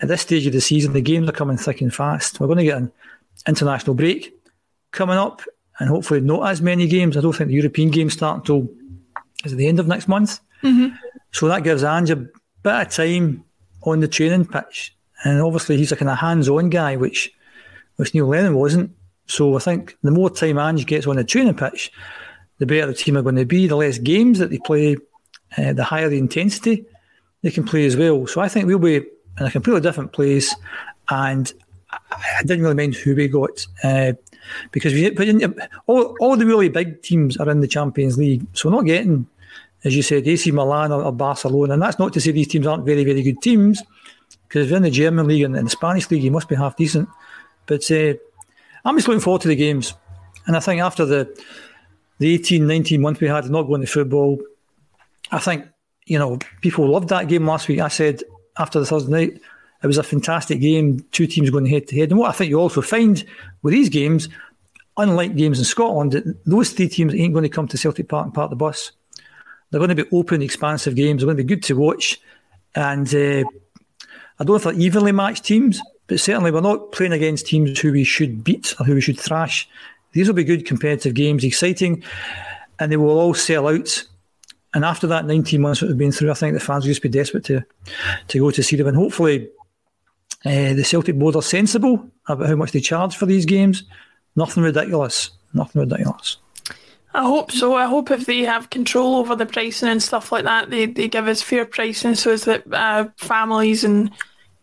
[0.00, 2.38] at this stage of the season, the games are coming thick and fast.
[2.38, 2.92] We're going to get an
[3.48, 4.34] international break
[4.92, 5.42] coming up,
[5.78, 7.16] and hopefully not as many games.
[7.16, 8.68] I don't think the European games start until
[9.46, 10.40] is at the end of next month.
[10.62, 10.94] Mm-hmm.
[11.32, 12.30] So that gives Ange a bit
[12.64, 13.44] of time
[13.82, 14.94] on the training pitch.
[15.24, 17.32] And obviously he's a kind of hands-on guy, which
[17.96, 18.94] which Neil Lennon wasn't.
[19.26, 21.90] So I think the more time Ange gets on the training pitch,
[22.58, 23.66] the better the team are going to be.
[23.66, 24.96] The less games that they play,
[25.56, 26.84] uh, the higher the intensity
[27.42, 28.26] they can play as well.
[28.26, 30.54] So I think we'll be in a completely different place.
[31.08, 31.52] And
[31.90, 33.66] I didn't really mind who we got.
[33.82, 34.12] Uh,
[34.70, 35.54] because we put in
[35.86, 39.26] all, all the really big teams are in the Champions League, so we're not getting,
[39.86, 42.66] as you said, AC Milan or, or Barcelona, and that's not to say these teams
[42.66, 43.82] aren't very very good teams,
[44.48, 46.56] because if you're in the German league and, in the Spanish league, you must be
[46.56, 47.08] half decent.
[47.66, 48.14] But uh,
[48.84, 49.94] I'm just looking forward to the games,
[50.46, 51.40] and I think after the
[52.18, 54.42] the 18, 19 month we had not going to football,
[55.30, 55.66] I think
[56.06, 57.80] you know people loved that game last week.
[57.80, 58.22] I said
[58.58, 59.40] after the Thursday night
[59.82, 62.10] it was a fantastic game, two teams going head to head.
[62.10, 63.22] And what I think you also find
[63.62, 64.28] with these games,
[64.96, 68.34] unlike games in Scotland, those three teams ain't going to come to Celtic Park and
[68.34, 68.92] park the bus.
[69.70, 71.20] They're going to be open, expansive games.
[71.20, 72.20] They're going to be good to watch.
[72.74, 73.44] And uh,
[74.38, 75.80] I don't know if they're evenly matched teams.
[76.06, 79.18] but certainly we're not playing against teams who we should beat or who we should
[79.18, 79.68] thrash.
[80.12, 82.02] These will be good competitive games, exciting,
[82.78, 84.04] and they will all sell out.
[84.74, 87.02] And after that 19 months that we've been through, I think the fans will just
[87.02, 87.64] be desperate to
[88.28, 88.88] to go to see them.
[88.88, 89.48] And hopefully,
[90.44, 93.84] uh, the Celtic board are sensible about how much they charge for these games.
[94.36, 95.30] Nothing ridiculous.
[95.54, 96.36] Nothing ridiculous.
[97.16, 97.74] I hope so.
[97.74, 101.08] I hope if they have control over the pricing and stuff like that, they, they
[101.08, 104.10] give us fair pricing so as that uh, families and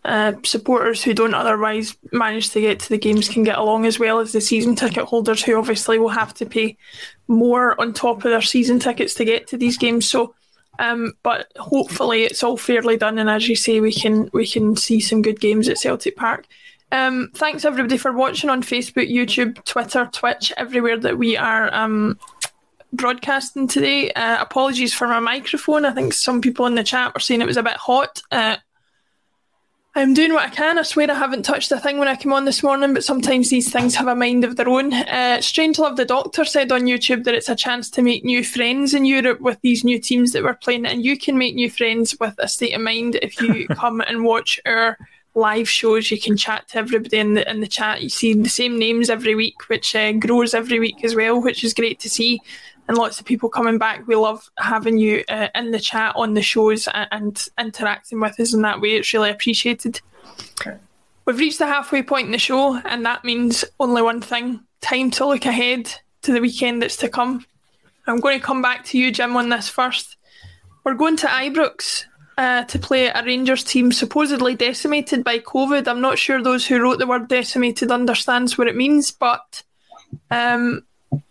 [0.05, 3.97] uh, supporters who don't otherwise manage to get to the games can get along as
[3.97, 6.77] well as the season ticket holders who obviously will have to pay
[7.27, 10.07] more on top of their season tickets to get to these games.
[10.07, 10.35] So,
[10.77, 14.75] um, but hopefully it's all fairly done, and as you say, we can we can
[14.75, 16.45] see some good games at Celtic Park.
[16.91, 22.19] Um, thanks everybody for watching on Facebook, YouTube, Twitter, Twitch, everywhere that we are um,
[22.93, 24.11] broadcasting today.
[24.11, 25.85] Uh, apologies for my microphone.
[25.85, 28.21] I think some people in the chat were saying it was a bit hot.
[28.31, 28.57] Uh,
[29.95, 30.79] I'm doing what I can.
[30.79, 33.51] I swear I haven't touched a thing when I came on this morning, but sometimes
[33.51, 34.91] these things have a mind of their own.
[34.91, 38.43] Uh, Strange Love the Doctor said on YouTube that it's a chance to make new
[38.43, 41.69] friends in Europe with these new teams that we're playing, and you can make new
[41.69, 44.97] friends with a state of mind if you come and watch our
[45.35, 46.09] live shows.
[46.09, 48.01] You can chat to everybody in the in the chat.
[48.01, 51.63] You see the same names every week, which uh, grows every week as well, which
[51.63, 52.41] is great to see
[52.87, 54.07] and lots of people coming back.
[54.07, 58.39] We love having you uh, in the chat on the shows and, and, interacting with
[58.39, 58.95] us in that way.
[58.95, 60.01] It's really appreciated.
[60.59, 60.77] Okay.
[61.25, 65.11] We've reached the halfway point in the show, and that means only one thing time
[65.11, 67.45] to look ahead to the weekend that's to come.
[68.07, 70.17] I'm going to come back to you, Jim, on this first.
[70.83, 72.03] We're going to Ibrox
[72.37, 75.87] uh, to play a Rangers team supposedly decimated by COVID.
[75.87, 79.63] I'm not sure those who wrote the word decimated understands what it means, but
[80.29, 80.83] um,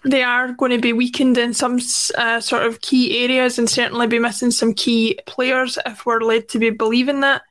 [0.05, 1.78] they are going to be weakened in some
[2.16, 6.49] uh, sort of key areas and certainly be missing some key players if we're led
[6.51, 7.43] to be believing that.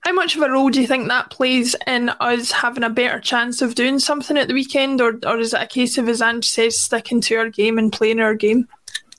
[0.00, 3.20] How much of a role do you think that plays in us having a better
[3.20, 6.22] chance of doing something at the weekend, or, or is it a case of, as
[6.22, 8.68] Ange says, sticking to our game and playing our game?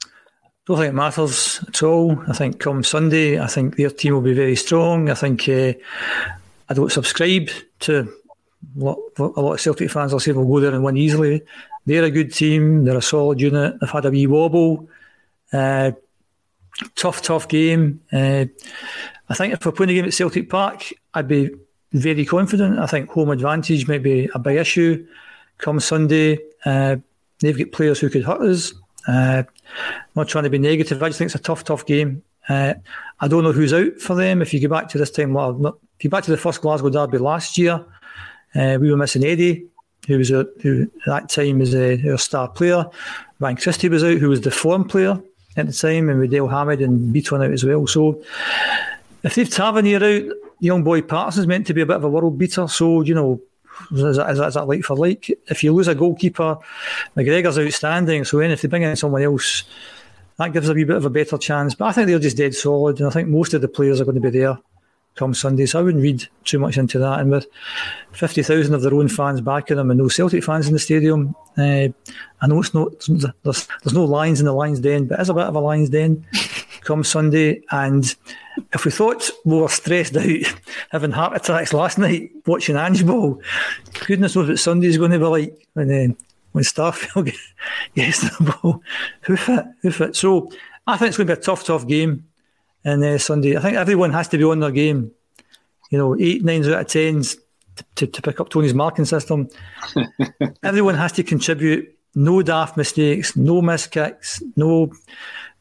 [0.06, 0.08] I
[0.66, 2.24] don't think it matters at all.
[2.28, 5.10] I think come Sunday, I think their team will be very strong.
[5.10, 5.74] I think uh,
[6.70, 7.50] I don't subscribe
[7.82, 8.14] to
[8.74, 11.42] what a lot of Celtic fans I'll say we'll go there and win easily.
[11.86, 12.86] They're a good team.
[12.86, 13.80] They're a solid unit.
[13.80, 14.88] They've had a wee wobble.
[15.52, 15.92] Uh,
[16.96, 18.02] tough, tough game.
[18.12, 18.46] Uh,
[19.30, 21.52] I think if we're playing a game at Celtic Park, I'd be
[21.92, 22.80] very confident.
[22.80, 25.06] I think home advantage might be a big issue
[25.58, 26.40] come Sunday.
[26.66, 26.98] Uh,
[27.40, 28.74] they've got players who could hurt us.
[29.08, 29.44] Uh,
[30.16, 31.02] not trying to be negative.
[31.02, 32.24] I just think it's a tough, tough game.
[32.48, 32.74] Uh,
[33.20, 34.42] I don't know who's out for them.
[34.42, 36.62] If you go back to this time, well, if you go back to the first
[36.62, 37.86] Glasgow derby last year,
[38.56, 39.68] uh, we were missing Eddie
[40.08, 42.86] who was who at that time was a, star player.
[43.40, 45.22] Ryan Christie was out, who was the form player
[45.56, 47.88] at the time, and with Dale Hamid and Bitton out as well.
[47.88, 48.22] So
[49.24, 52.38] if they've Tavernier out, young boy Patterson's meant to be a bit of a world
[52.38, 52.68] beater.
[52.68, 53.42] So you know,
[53.92, 55.30] is that, is that, is that like for like?
[55.48, 56.58] If you lose a goalkeeper,
[57.16, 58.26] McGregor's outstanding.
[58.26, 59.64] So then if they bring in someone else,
[60.38, 61.76] that gives them a wee bit of a better chance.
[61.76, 64.06] But I think they're just dead solid, and I think most of the players are
[64.06, 64.58] going to be there
[65.20, 65.66] come Sunday.
[65.66, 67.20] So I wouldn't read too much into that.
[67.20, 67.46] And with
[68.14, 71.90] 50,000 of their own fans backing them and no Celtic fans in the stadium, uh,
[72.42, 72.94] I know it's not,
[73.44, 75.90] there's, there's no lines in the Lions Den, but it's a bit of a Lions
[75.90, 76.26] Den
[76.82, 77.62] come Sunday.
[77.70, 78.16] And
[78.74, 80.56] if we thought we were stressed out
[80.92, 83.42] having heart attacks last night watching Ange Ball,
[84.08, 86.14] goodness knows what Sunday's going to be like when, uh,
[86.54, 87.36] when Starfelt
[87.96, 88.82] gets the ball.
[89.24, 90.16] Hoof it, hoof it.
[90.16, 90.50] So
[90.88, 92.29] I think it's going to be a tough, tough game
[92.84, 93.58] and uh, Sunday.
[93.58, 95.12] I think everyone has to be on their game.
[95.92, 97.36] You know, eight, nines out of tens
[97.76, 99.50] to, to, to pick up Tony's marking system.
[100.64, 101.96] everyone has to contribute.
[102.16, 104.92] No daft mistakes, no missed kicks, no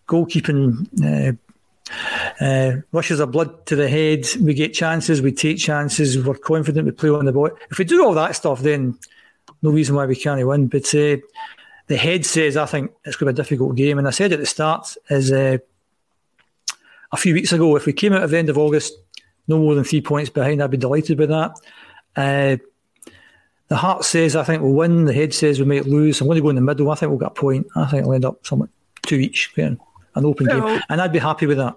[0.06, 4.26] goalkeeping uh, uh, rushes of blood to the head.
[4.40, 7.50] We get chances, we take chances, we're confident we play on the ball.
[7.70, 8.98] If we do all that stuff, then
[9.62, 10.68] no reason why we can't win.
[10.68, 11.18] But uh,
[11.86, 13.98] the head says I think it's going to be a difficult game.
[13.98, 15.58] And I said at the start is uh,
[17.12, 18.94] a few weeks ago, if we came out at the end of August,
[19.46, 21.52] no more than three points behind, I'd be delighted with that.
[22.16, 22.56] Uh,
[23.68, 25.04] the heart says I think we'll win.
[25.04, 26.20] The head says we might lose.
[26.20, 26.90] I'm going to go in the middle.
[26.90, 27.66] I think we'll get a point.
[27.76, 28.70] I think we'll end up somewhat
[29.02, 29.78] two each, an
[30.14, 31.76] open game, and I'd be happy with that.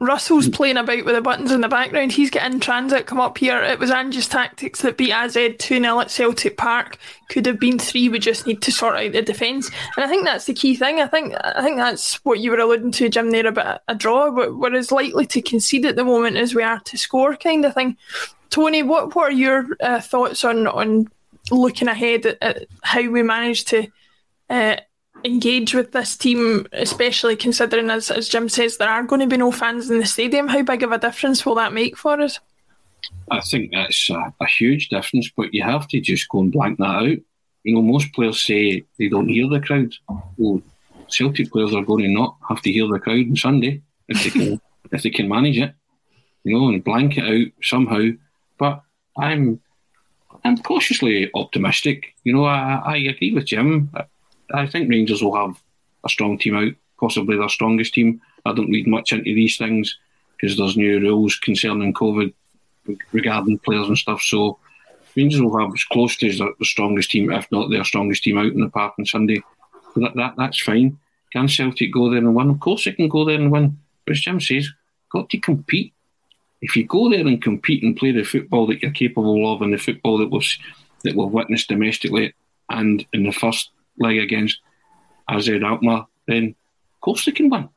[0.00, 2.10] Russell's playing about with the buttons in the background.
[2.10, 3.62] He's getting transit come up here.
[3.62, 6.96] It was Ange's tactics that beat AZ 2 0 at Celtic Park.
[7.28, 8.08] Could have been three.
[8.08, 9.70] We just need to sort out the defence.
[9.96, 11.00] And I think that's the key thing.
[11.00, 14.30] I think I think that's what you were alluding to, Jim, there about a draw.
[14.30, 17.74] We're as likely to concede at the moment as we are to score, kind of
[17.74, 17.98] thing.
[18.48, 21.08] Tony, what, what are your uh, thoughts on, on
[21.50, 23.86] looking ahead at, at how we manage to
[24.48, 24.76] uh,
[25.24, 29.36] engage with this team, especially considering, as, as Jim says, there are going to be
[29.36, 30.48] no fans in the stadium.
[30.48, 32.38] How big of a difference will that make for us?
[33.30, 36.78] I think that's a, a, huge difference, but you have to just go and blank
[36.78, 37.18] that out.
[37.62, 39.94] You know, most players say they don't hear the crowd.
[40.36, 40.62] Well,
[41.08, 44.30] Celtic players are going to not have to hear the crowd on Sunday if they
[44.30, 44.60] can
[44.92, 45.74] if they can manage it.
[46.44, 48.08] You know, and blank it out somehow.
[48.58, 48.82] But
[49.16, 49.60] I'm
[50.44, 52.14] I'm cautiously optimistic.
[52.24, 53.90] You know, I, I agree with Jim.
[54.54, 55.60] I, think Rangers will have
[56.04, 58.20] a strong team out, possibly their strongest team.
[58.44, 59.98] I don't read much into these things
[60.36, 62.32] because there's new rules concerning COVID
[63.12, 64.22] regarding players and stuff.
[64.22, 64.58] So
[65.16, 68.52] Rangers will have as close to the, strongest team, if not their strongest team, out
[68.52, 69.42] in the park on Sunday.
[69.96, 70.98] That, that that's fine.
[71.32, 72.50] Can Celtic go there and win?
[72.50, 73.78] Of course they can go there and win.
[74.06, 74.68] But as Jim says,
[75.10, 75.92] got to compete.
[76.62, 79.72] If you go there and compete and play the football that you're capable of and
[79.72, 80.58] the football that was
[81.04, 82.34] that we've witnessed domestically
[82.68, 83.70] and in the first
[84.00, 84.60] leg against
[85.28, 86.54] AZ Alkmaar, then
[86.94, 87.68] of course they can win.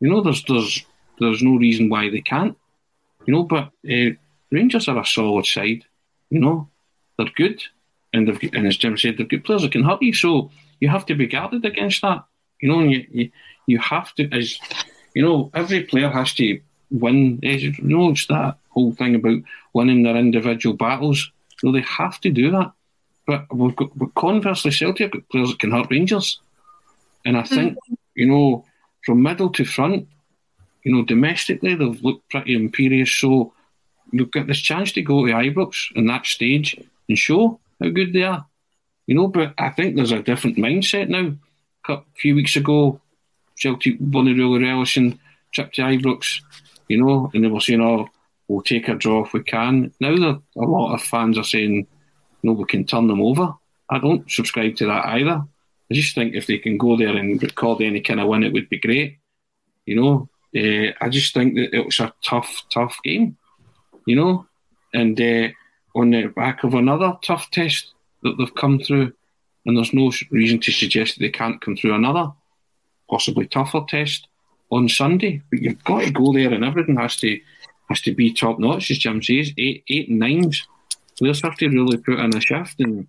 [0.00, 0.84] You know, there's there's
[1.18, 2.56] there's no reason why they can't.
[3.26, 4.10] You know, but uh,
[4.50, 5.84] Rangers are a solid side.
[6.30, 6.68] You know,
[7.16, 7.62] they're good,
[8.12, 10.12] and they've and as Jim said, they're good players that can hurt you.
[10.12, 12.24] So you have to be guarded against that.
[12.60, 13.30] You know, and you you,
[13.66, 14.58] you have to as
[15.14, 17.38] you know every player has to win.
[17.42, 19.40] You know, it's that whole thing about
[19.72, 21.30] winning their individual battles.
[21.58, 22.72] So they have to do that.
[23.26, 26.40] But we've got but conversely, Celtic have got players that can hurt Rangers,
[27.24, 27.94] and I think mm-hmm.
[28.14, 28.64] you know
[29.06, 30.08] from middle to front,
[30.82, 33.12] you know, domestically they've looked pretty imperious.
[33.12, 33.52] So
[34.12, 38.12] you've got this chance to go to Ibrox in that stage and show how good
[38.12, 38.44] they are.
[39.06, 41.34] You know, but I think there's a different mindset now.
[41.88, 43.00] A few weeks ago,
[43.56, 45.20] Celtic won a really relishing
[45.52, 46.40] trip to Ibrox,
[46.88, 48.08] you know, and they were saying, oh,
[48.48, 49.92] we'll take a draw if we can.
[50.00, 51.86] Now a lot of fans are saying,
[52.46, 53.54] no, we can turn them over.
[53.90, 55.44] I don't subscribe to that either.
[55.90, 58.52] I just think if they can go there and record any kind of win, it
[58.52, 59.18] would be great.
[59.84, 63.36] You know, uh, I just think that it was a tough, tough game,
[64.06, 64.46] you know,
[64.94, 65.48] and uh,
[65.94, 69.12] on the back of another tough test that they've come through,
[69.64, 72.32] and there's no reason to suggest that they can't come through another,
[73.10, 74.28] possibly tougher test
[74.70, 75.42] on Sunday.
[75.50, 77.40] But you've got to go there, and everything has to
[77.88, 79.52] has to be top notch, as Jim says.
[79.58, 80.66] Eight, eight, nines.
[81.18, 83.06] Players have to really put in a shift, and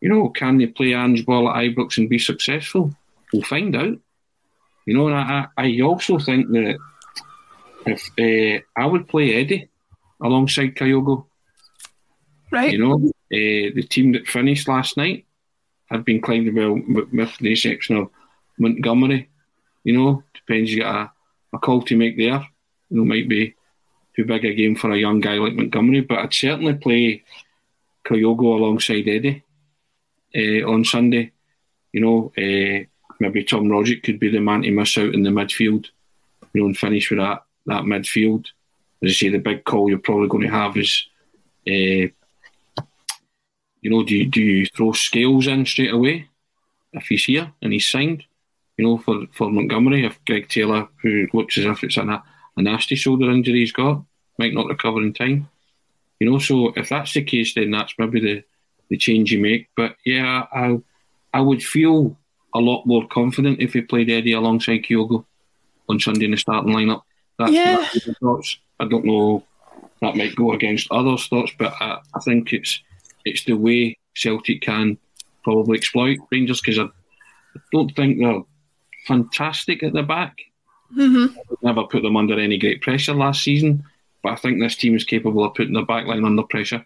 [0.00, 2.94] you know, can they play Ange ball at Ibrox and be successful?
[3.32, 3.98] We'll find out.
[4.86, 6.78] You know, and I, I also think that
[7.86, 9.68] if uh, I would play Eddie
[10.22, 11.26] alongside Kyogo,
[12.50, 12.72] right?
[12.72, 15.26] You know, uh, the team that finished last night
[15.86, 16.80] had been climbing well
[17.12, 18.10] with the exception of
[18.58, 19.28] Montgomery.
[19.84, 20.72] You know, depends.
[20.72, 21.12] You got
[21.52, 22.46] a, a call to make there.
[22.90, 23.54] You know, might be
[24.14, 27.24] too big a game for a young guy like Montgomery, but I'd certainly play
[28.04, 29.42] Kyogo alongside Eddie
[30.34, 31.32] uh, on Sunday.
[31.92, 32.84] You know, uh,
[33.18, 35.86] maybe Tom Rogic could be the man to miss out in the midfield,
[36.52, 38.46] you know, and finish with that that midfield.
[39.02, 41.06] As I say, the big call you're probably going to have is,
[41.66, 42.10] uh,
[43.80, 46.28] you know, do you, do you throw Scales in straight away
[46.92, 48.24] if he's here and he's signed?
[48.76, 52.22] You know, for, for Montgomery, if Greg Taylor, who looks as if it's in a,
[52.60, 54.02] a nasty shoulder injury he's got,
[54.38, 55.48] might not recover in time.
[56.20, 58.44] You know, so if that's the case, then that's maybe the,
[58.90, 59.68] the change you make.
[59.76, 60.78] But yeah, I
[61.32, 62.16] I would feel
[62.54, 65.24] a lot more confident if he played Eddie alongside Kyogo
[65.88, 67.02] on Sunday in the starting lineup.
[67.38, 67.88] That's yeah.
[68.20, 68.58] thoughts.
[68.78, 69.44] I don't know.
[70.02, 72.82] That might go against others' thoughts, but I, I think it's
[73.24, 74.98] it's the way Celtic can
[75.44, 78.42] probably exploit Rangers because I, I don't think they're
[79.06, 80.36] fantastic at the back.
[80.96, 81.36] Mm-hmm.
[81.62, 83.84] Never put them under any great pressure last season,
[84.22, 86.84] but I think this team is capable of putting their backline under pressure.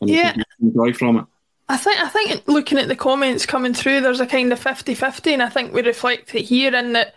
[0.00, 0.34] And yeah.
[0.60, 1.24] enjoy from it.
[1.68, 5.32] I think I think looking at the comments coming through, there's a kind of 50-50,
[5.32, 7.14] and I think we reflect it here in that.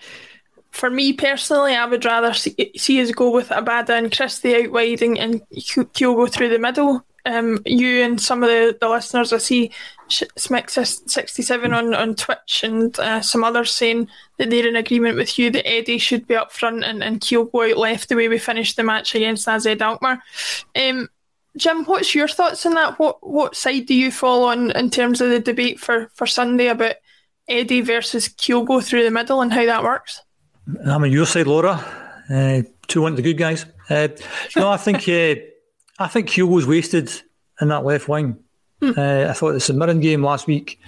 [0.71, 4.71] For me personally, I would rather see, see us go with Abada and Christie out
[4.71, 7.03] wide and, and Kyogo through the middle.
[7.25, 9.71] Um, you and some of the, the listeners, I see
[10.09, 15.51] Smix67 on, on Twitch and uh, some others saying that they're in agreement with you
[15.51, 18.77] that Eddie should be up front and, and Kyogo out left the way we finished
[18.77, 20.21] the match against AZ Alkmaar.
[20.75, 21.09] Um,
[21.57, 22.99] Jim, what's your thoughts on that?
[22.99, 26.67] What what side do you fall on in terms of the debate for, for Sunday
[26.67, 26.95] about
[27.47, 30.21] Eddie versus Kyogo through the middle and how that works?
[30.85, 31.83] I'm on your side, Laura.
[32.29, 33.65] Uh, two one the good guys.
[33.89, 34.09] Uh,
[34.55, 35.41] no, I think uh,
[35.99, 37.11] I think Kyogo's wasted
[37.59, 38.37] in that left wing.
[38.81, 38.91] Hmm.
[38.97, 40.79] Uh, I thought the St Mirren game last week.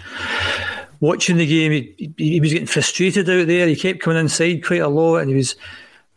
[0.99, 3.67] Watching the game, he, he, he was getting frustrated out there.
[3.67, 5.55] He kept coming inside quite a lot, and he was.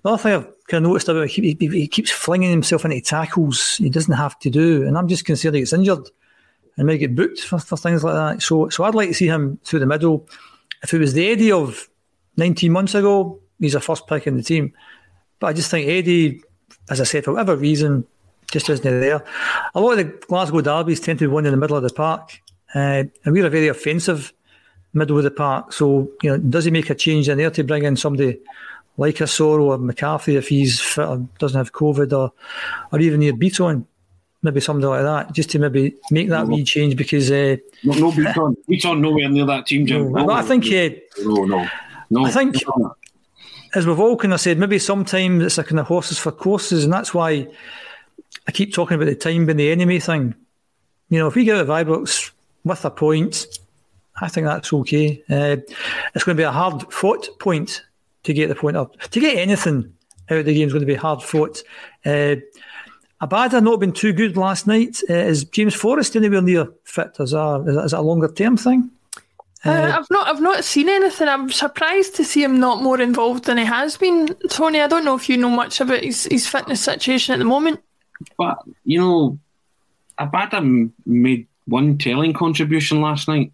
[0.04, 3.76] Another thing I've kind of noticed about he, he, he, keeps flinging himself into tackles
[3.76, 6.08] he doesn't have to do, and I'm just concerned he gets injured
[6.76, 8.42] and may get booked for, for things like that.
[8.42, 10.28] So, so I'd like to see him through the middle.
[10.82, 11.88] If it was the Eddie of
[12.36, 14.72] 19 months ago, he's a first pick in the team.
[15.38, 16.42] But I just think Eddie,
[16.90, 18.06] as I said, for whatever reason,
[18.52, 19.24] just isn't there.
[19.74, 21.90] A lot of the Glasgow derbies tend to be won in the middle of the
[21.92, 22.40] park,
[22.74, 24.32] uh, and we're a very offensive
[24.92, 25.72] middle of the park.
[25.72, 28.38] So, you know, does he make a change in there to bring in somebody
[28.98, 32.32] like a Soro or McCarthy if he's fit or doesn't have COVID or,
[32.92, 33.86] or even Nir Bitton?
[34.44, 37.30] Maybe something like that, just to maybe make that wee change because.
[37.30, 38.56] Uh, no, no Bitton.
[38.68, 40.12] Bitton nowhere near that team, Jim.
[40.12, 40.66] No, I think.
[40.66, 41.68] Uh, no, no.
[42.10, 42.56] No, I think,
[43.74, 46.84] as we've all kind of said, maybe sometimes it's a kind of horses for courses,
[46.84, 47.46] and that's why
[48.46, 50.34] I keep talking about the time being the enemy thing.
[51.08, 52.32] You know, if we get of Ibrox
[52.64, 53.46] with a point,
[54.20, 55.22] I think that's okay.
[55.30, 55.56] Uh,
[56.14, 57.82] it's going to be a hard fought point
[58.24, 58.98] to get the point up.
[59.00, 59.92] To get anything
[60.30, 61.62] out of the game is going to be hard fought.
[62.04, 62.36] Uh,
[63.20, 65.00] Abada not been too good last night.
[65.08, 67.16] Uh, is James Forrest anywhere near fit?
[67.20, 68.90] Is that, is that a longer term thing?
[69.64, 71.28] Uh, I've not, I've not seen anything.
[71.28, 74.34] I'm surprised to see him not more involved than he has been.
[74.48, 77.44] Tony, I don't know if you know much about his, his fitness situation at the
[77.44, 77.80] moment.
[78.36, 79.38] But you know,
[80.18, 83.52] Abada made one telling contribution last night,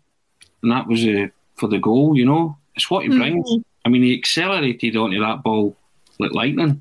[0.62, 2.16] and that was uh, for the goal.
[2.16, 3.48] You know, it's what he brings.
[3.48, 3.62] Mm-hmm.
[3.84, 5.76] I mean, he accelerated onto that ball
[6.18, 6.80] like lightning,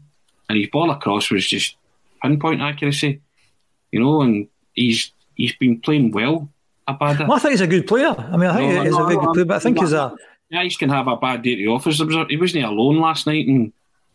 [0.49, 1.75] and his ball across was just
[2.21, 3.21] pinpoint accuracy.
[3.91, 6.49] You know, and he's he's been playing well
[6.87, 7.27] Abada.
[7.27, 8.15] Well, I think he's a good player.
[8.17, 9.93] I mean, I think no, he's no, a very good player, but I think he's
[9.93, 10.15] a.
[10.49, 11.97] Yeah, Guys can have a bad day at the office.
[12.29, 13.73] He wasn't alone last night and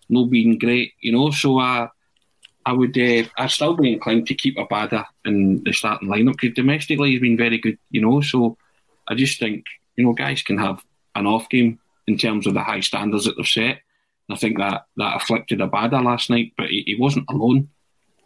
[0.08, 1.30] no being great, you know.
[1.30, 1.88] So uh,
[2.64, 6.54] I would, uh, I'd still be inclined to keep Abada in the starting lineup because
[6.54, 8.20] domestically he's been very good, you know.
[8.20, 8.56] So
[9.08, 9.64] I just think,
[9.96, 10.82] you know, guys can have
[11.14, 13.80] an off game in terms of the high standards that they've set.
[14.30, 17.68] I think that that afflicted Abada last night, but he, he wasn't alone,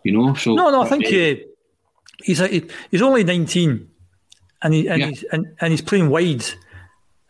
[0.05, 0.34] you know.
[0.34, 1.43] So no, no, I think uh,
[2.22, 3.91] he's a, he's only nineteen
[4.62, 5.09] and he and, yeah.
[5.09, 6.45] he's, and, and he's playing wide.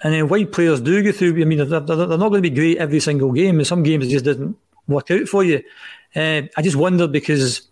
[0.02, 1.40] And then wide players do go through.
[1.40, 3.59] I mean, they're, they're, they're not going to be great every single game.
[3.59, 4.54] In some games, it just doesn't
[4.86, 5.62] work out for you.
[6.16, 7.68] Uh, I just wonder because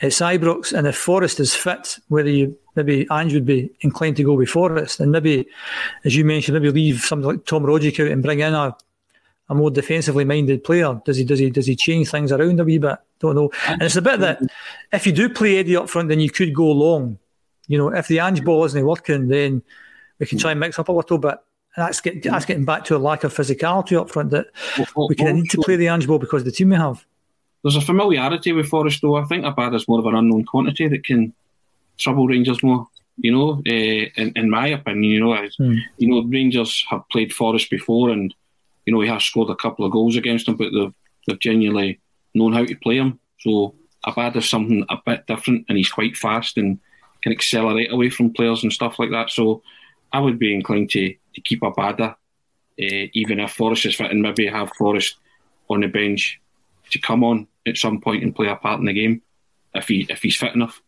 [0.00, 4.24] it's Ibrox, and if Forrest is fit, whether you maybe Ange would be inclined to
[4.24, 5.48] go with Forrest, and maybe,
[6.04, 8.76] as you mentioned, maybe leave something like Tom Rogic out and bring in a,
[9.48, 11.00] a more defensively minded player.
[11.04, 12.98] Does he does he does he change things around a wee bit?
[13.18, 13.50] Don't know.
[13.66, 14.40] And it's a bit that
[14.92, 17.18] if you do play Eddie up front, then you could go long
[17.68, 19.62] you know, if the Ange ball isn't working, then
[20.18, 21.36] we can try and mix up a little bit.
[21.76, 24.46] And that's, get, that's getting back to a lack of physicality up front that
[24.96, 27.06] we kind of need to play the Ange ball because of the team we have.
[27.62, 29.16] There's a familiarity with Forrest, though.
[29.16, 31.34] I think Abad is more of an unknown quantity that can
[31.98, 32.86] trouble Rangers more.
[33.16, 35.74] You know, uh, in, in my opinion, you know, as, hmm.
[35.96, 38.32] you know, Rangers have played Forrest before, and
[38.86, 40.94] you know he has scored a couple of goals against them, but they've
[41.26, 42.00] they've genuinely
[42.34, 43.18] known how to play him.
[43.40, 46.78] So Abad is something a bit different, and he's quite fast and
[47.22, 49.30] can accelerate away from players and stuff like that.
[49.30, 49.62] So
[50.12, 52.14] I would be inclined to, to keep Abada, uh,
[52.78, 55.16] even if Forrest is fit, and maybe have Forrest
[55.68, 56.40] on the bench
[56.90, 59.22] to come on at some point and play a part in the game
[59.74, 60.82] if he if he's fit enough.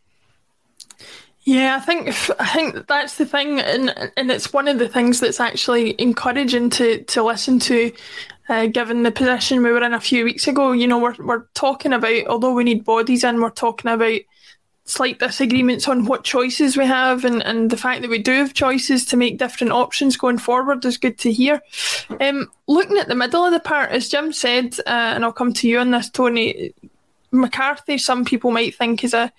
[1.43, 2.07] Yeah, I think
[2.39, 6.69] I think that's the thing, and and it's one of the things that's actually encouraging
[6.71, 7.91] to to listen to,
[8.47, 10.71] uh, given the position we were in a few weeks ago.
[10.71, 14.19] You know, we're we're talking about although we need bodies in, we're talking about
[14.91, 18.53] slight disagreements on what choices we have and, and the fact that we do have
[18.53, 21.61] choices to make different options going forward is good to hear.
[22.19, 25.53] Um, looking at the middle of the part, as Jim said, uh, and I'll come
[25.53, 26.73] to you on this, Tony,
[27.31, 29.31] McCarthy, some people might think is a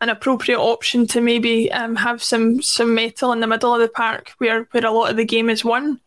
[0.00, 3.88] an appropriate option to maybe um, have some some metal in the middle of the
[3.88, 6.00] park where, where a lot of the game is won.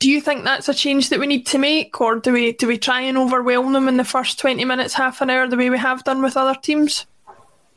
[0.00, 2.66] Do you think that's a change that we need to make, or do we do
[2.66, 5.70] we try and overwhelm them in the first twenty minutes, half an hour, the way
[5.70, 7.06] we have done with other teams?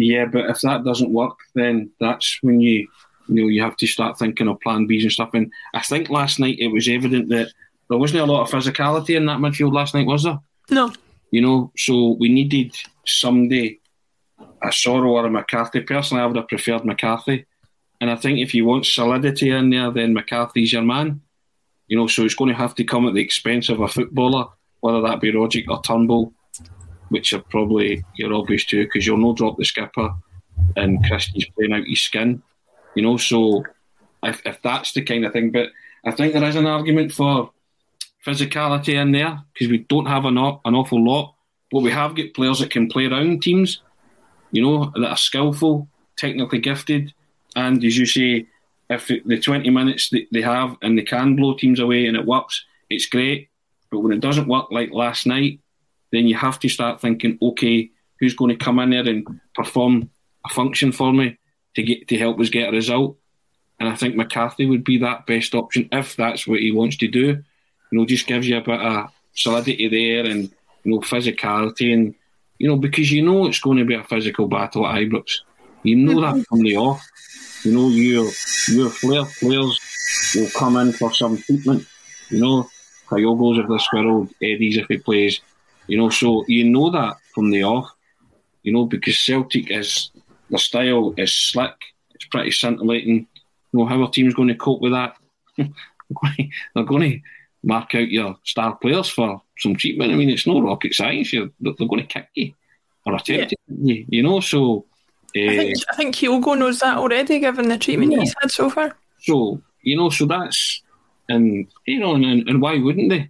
[0.01, 2.87] Yeah, but if that doesn't work, then that's when you
[3.27, 5.31] you know you have to start thinking of plan Bs and stuff.
[5.33, 7.51] And I think last night it was evident that
[7.89, 10.39] there wasn't a lot of physicality in that midfield last night, was there?
[10.69, 10.93] No.
[11.31, 12.75] You know, so we needed
[13.05, 13.79] somebody,
[14.61, 15.81] a Soro or a McCarthy.
[15.81, 17.45] Personally, I would have preferred McCarthy.
[17.99, 21.21] And I think if you want solidity in there, then McCarthy's your man.
[21.87, 24.45] You know, so it's going to have to come at the expense of a footballer,
[24.79, 26.33] whether that be Rogic or Turnbull
[27.11, 30.09] which are probably your obvious two because you'll no drop the skipper
[30.77, 32.41] and Christie's playing out his skin,
[32.95, 33.17] you know.
[33.17, 33.65] So
[34.23, 35.67] if, if that's the kind of thing, but
[36.05, 37.51] I think there is an argument for
[38.25, 41.35] physicality in there because we don't have an, an awful lot,
[41.69, 43.81] but we have got players that can play around teams,
[44.51, 47.13] you know, that are skillful, technically gifted,
[47.57, 48.47] and as you say,
[48.89, 52.25] if the 20 minutes that they have and they can blow teams away and it
[52.25, 53.49] works, it's great.
[53.89, 55.59] But when it doesn't work like last night,
[56.11, 57.89] then you have to start thinking, okay,
[58.19, 60.09] who's going to come in there and perform
[60.45, 61.37] a function for me
[61.75, 63.17] to get to help us get a result?
[63.79, 67.07] And I think McCarthy would be that best option if that's what he wants to
[67.07, 67.43] do.
[67.91, 70.51] You know, just gives you a bit of solidity there and
[70.83, 72.15] you know physicality and
[72.57, 75.39] You know, because you know it's going to be a physical battle at Ibrox.
[75.81, 77.01] You know that from the off.
[77.63, 78.29] You know, your
[78.69, 79.79] your flair players
[80.35, 81.87] will come in for some treatment.
[82.29, 82.69] You know,
[83.09, 85.41] Kyogo's if the squirrel, Eddie's if he plays.
[85.87, 87.91] You know, so you know that from the off.
[88.63, 90.11] You know, because Celtic is
[90.49, 91.73] the style is slick.
[92.13, 93.27] It's pretty scintillating.
[93.71, 95.15] You know how our team's going to cope with that.
[95.57, 97.19] they're going to
[97.63, 100.11] mark out your star players for some treatment.
[100.11, 101.31] I mean, it's no rocket science.
[101.31, 102.53] You're, they're going to kick you
[103.05, 103.93] or attempt yeah.
[103.93, 104.05] you.
[104.07, 104.85] You know, so.
[105.35, 108.19] Uh, I think I think Kyogo knows that already, given the treatment yeah.
[108.19, 108.97] he's had so far.
[109.21, 110.81] So you know, so that's
[111.29, 113.29] and you know, and, and why wouldn't they?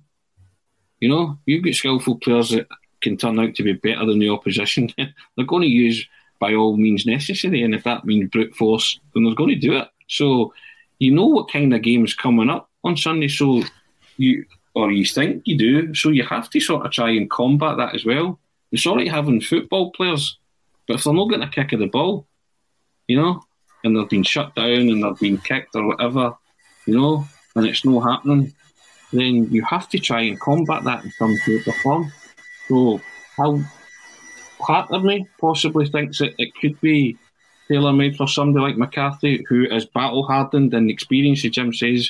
[1.01, 2.67] You know, you've got skillful players that
[3.01, 4.93] can turn out to be better than the opposition.
[4.97, 6.07] they're going to use
[6.39, 9.73] by all means necessary, and if that means brute force, then they're going to do
[9.73, 9.89] it.
[10.07, 10.53] So
[10.99, 13.27] you know what kind of game's coming up on Sunday.
[13.27, 13.63] So
[14.17, 15.93] you or you think you do.
[15.93, 18.39] So you have to sort of try and combat that as well.
[18.71, 20.37] It's all right having football players,
[20.87, 22.25] but if they're not getting a kick of the ball,
[23.07, 23.43] you know,
[23.83, 26.37] and they've been shut down and they've been kicked or whatever,
[26.85, 27.25] you know,
[27.55, 28.53] and it's not happening,
[29.11, 32.13] then you have to try and combat that in some shape or form.
[32.67, 33.01] So
[33.37, 33.61] how
[34.59, 37.17] part of me possibly thinks that it could be
[37.67, 42.09] tailor made for somebody like McCarthy, who is battle hardened and experienced, as Jim says,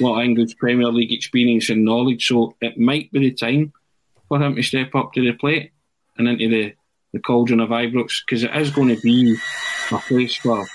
[0.00, 2.26] a lot of English Premier League experience and knowledge.
[2.26, 3.72] So it might be the time
[4.28, 5.72] for him to step up to the plate
[6.16, 6.74] and into the,
[7.12, 9.36] the cauldron of Ibrox because it is going to be
[9.90, 10.66] a place for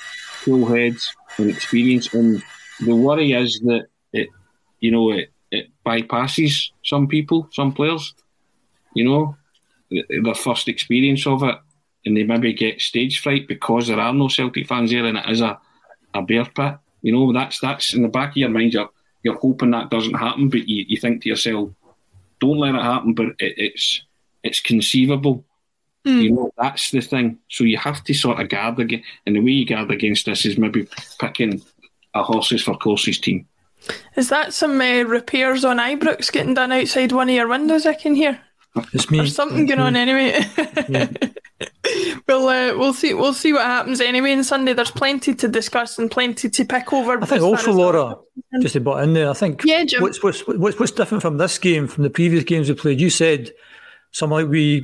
[0.44, 2.14] cool heads and experience.
[2.14, 2.44] And
[2.80, 4.30] the worry is that it,
[4.80, 8.14] you know, it, it bypasses some people, some players,
[8.94, 9.36] you know,
[9.90, 11.56] their first experience of it.
[12.06, 15.30] And they maybe get stage fright because there are no Celtic fans there and it
[15.30, 15.60] is a,
[16.14, 16.78] a bear pit.
[17.02, 18.74] You know, that's that's in the back of your mind.
[18.74, 18.90] You're,
[19.24, 21.70] you're hoping that doesn't happen, but you, you think to yourself,
[22.40, 24.04] don't let it happen, but it, it's
[24.44, 25.44] it's conceivable.
[26.06, 26.24] Mm.
[26.24, 27.40] You know, that's the thing.
[27.50, 30.46] So you have to sort of guard against, and the way you guard against this
[30.46, 30.88] is maybe
[31.20, 31.62] picking
[32.14, 33.48] a horses for courses team.
[34.16, 37.86] Is that some uh, repairs on Ibrox getting done outside one of your windows?
[37.86, 38.40] I can hear.
[38.94, 39.20] It's me.
[39.20, 40.46] There's something going on anyway.
[40.90, 41.10] Yeah.
[42.28, 44.74] we'll uh, we'll see we'll see what happens anyway on Sunday.
[44.74, 47.22] There's plenty to discuss and plenty to pick over.
[47.22, 48.18] I think also Laura,
[48.62, 49.30] just to butt in there.
[49.30, 50.02] I think yeah, Jim.
[50.02, 53.02] What's, what's what's what's different from this game from the previous games we played?
[53.02, 53.52] You said
[54.12, 54.84] something like we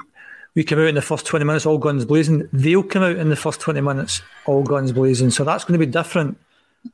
[0.55, 2.47] we come out in the first 20 minutes all guns blazing.
[2.51, 5.31] They'll come out in the first 20 minutes all guns blazing.
[5.31, 6.37] So that's going to be different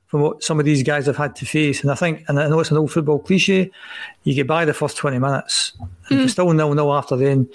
[0.08, 1.82] from what some of these guys have had to face.
[1.82, 3.72] And I think, and I know it's an old football cliche,
[4.24, 5.74] you get by the first 20 minutes,
[6.10, 6.30] and mm.
[6.30, 7.48] still nil nil after then,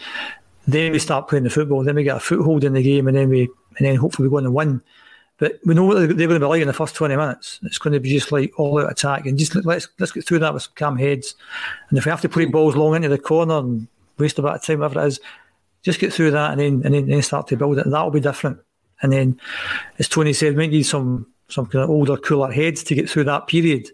[0.66, 3.16] then we start playing the football, then we get a foothold in the game, and
[3.16, 3.42] then we,
[3.78, 4.82] and then hopefully we go on and win.
[5.38, 7.58] But we know what they're going to be like in the first 20 minutes.
[7.64, 10.38] It's going to be just like all out attack, and just let's let's get through
[10.40, 11.34] that with some calm heads.
[11.88, 14.52] And if we have to play balls long into the corner and waste a bit
[14.52, 15.20] of time, whatever it is,
[15.82, 17.90] just get through that and then and then, then start to build it.
[17.90, 18.60] That'll be different.
[19.02, 19.40] And then,
[19.98, 23.24] as Tony said, we need some some kind of older, cooler heads to get through
[23.24, 23.88] that period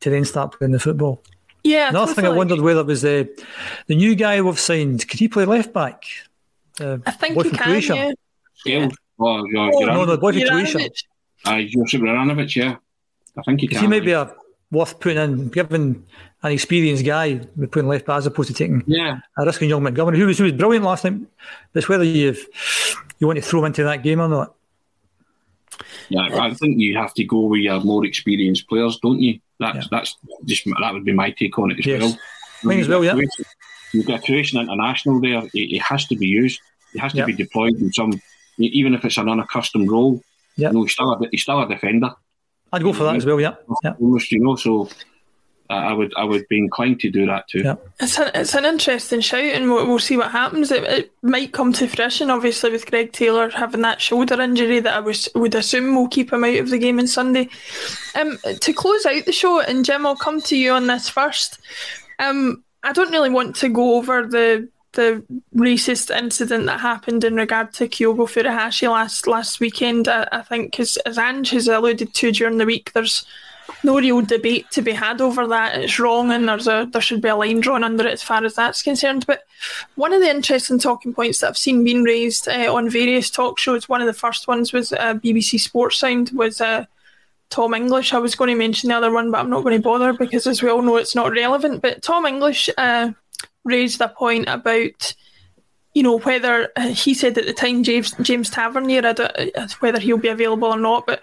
[0.00, 1.20] to then start playing the football.
[1.64, 1.88] Yeah.
[1.88, 3.28] Another thing I wondered whether was the
[3.88, 5.08] the new guy we've signed.
[5.08, 6.04] Could he play left back?
[6.80, 7.58] Uh, I think he can.
[7.58, 7.96] Croatia.
[7.96, 8.12] Yeah.
[8.64, 8.88] yeah.
[9.18, 10.90] Well, yeah, oh, no, no, boy from Croatia.
[11.44, 12.76] Uh, Josip Juranovic, yeah.
[13.36, 13.80] I think he can.
[13.80, 14.32] He might be a
[14.70, 16.04] worth putting in, given
[16.42, 19.18] an experienced guy with putting left back as opposed to taking yeah.
[19.38, 21.20] a risk on young Montgomery, who was who was brilliant last night.
[21.72, 22.44] But it's whether you've
[23.18, 24.54] you want to throw him into that game or not.
[26.08, 29.40] Yeah, I think you have to go with your more experienced players, don't you?
[29.58, 29.82] That's yeah.
[29.90, 32.00] that's just that would be my take on it as yes.
[32.00, 32.18] well.
[32.64, 33.16] Mine as well, yeah.
[33.92, 35.42] You've got Croatian international there.
[35.52, 36.60] It, it, has to be used.
[36.94, 37.24] It has to yeah.
[37.26, 38.20] be deployed in some,
[38.58, 40.22] even if it's an unaccustomed role.
[40.56, 42.10] Yeah, you know, he's still a, he's still a defender.
[42.72, 43.40] I'd go for that as well.
[43.40, 43.54] Yeah,
[43.84, 43.94] yeah.
[44.00, 44.88] Almost, you know, so
[45.74, 47.60] I would I would be inclined to do that too.
[47.60, 47.76] Yeah.
[48.00, 50.70] It's an it's an interesting shout, and we'll, we'll see what happens.
[50.70, 54.94] It, it, might come to fruition, obviously, with Greg Taylor having that shoulder injury that
[54.94, 57.48] I was would assume will keep him out of the game on Sunday.
[58.14, 61.60] Um, to close out the show, and Jim, I'll come to you on this first.
[62.18, 65.24] Um, I don't really want to go over the the
[65.56, 70.08] racist incident that happened in regard to Kyogo Furuhashi last last weekend.
[70.08, 73.24] I, I think, as as Ange has alluded to during the week, there's
[73.84, 75.80] no real debate to be had over that.
[75.80, 78.44] It's wrong, and there's a there should be a line drawn under it as far
[78.44, 79.26] as that's concerned.
[79.26, 79.44] But
[79.94, 83.58] one of the interesting talking points that I've seen being raised uh, on various talk
[83.58, 86.86] shows, one of the first ones was uh, BBC Sportsound, was uh,
[87.50, 88.14] Tom English.
[88.14, 90.46] I was going to mention the other one, but I'm not going to bother because,
[90.46, 91.82] as we all know, it's not relevant.
[91.82, 93.12] But Tom English uh,
[93.64, 95.14] raised a point about
[95.94, 100.16] you know whether uh, he said at the time James James Tavernier, uh, whether he'll
[100.16, 101.22] be available or not, but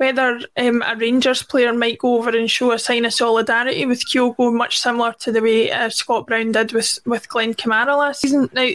[0.00, 4.06] whether um, a Rangers player might go over and show a sign of solidarity with
[4.06, 8.22] Kyogo, much similar to the way uh, Scott Brown did with with Glenn Kamara last
[8.22, 8.48] season.
[8.54, 8.70] Now,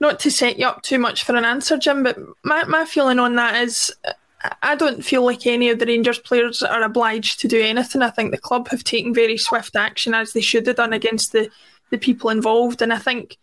[0.00, 3.18] not to set you up too much for an answer, Jim, but my, my feeling
[3.18, 3.94] on that is
[4.62, 8.00] I don't feel like any of the Rangers players are obliged to do anything.
[8.00, 11.32] I think the club have taken very swift action as they should have done against
[11.32, 11.50] the,
[11.90, 12.80] the people involved.
[12.80, 13.36] And I think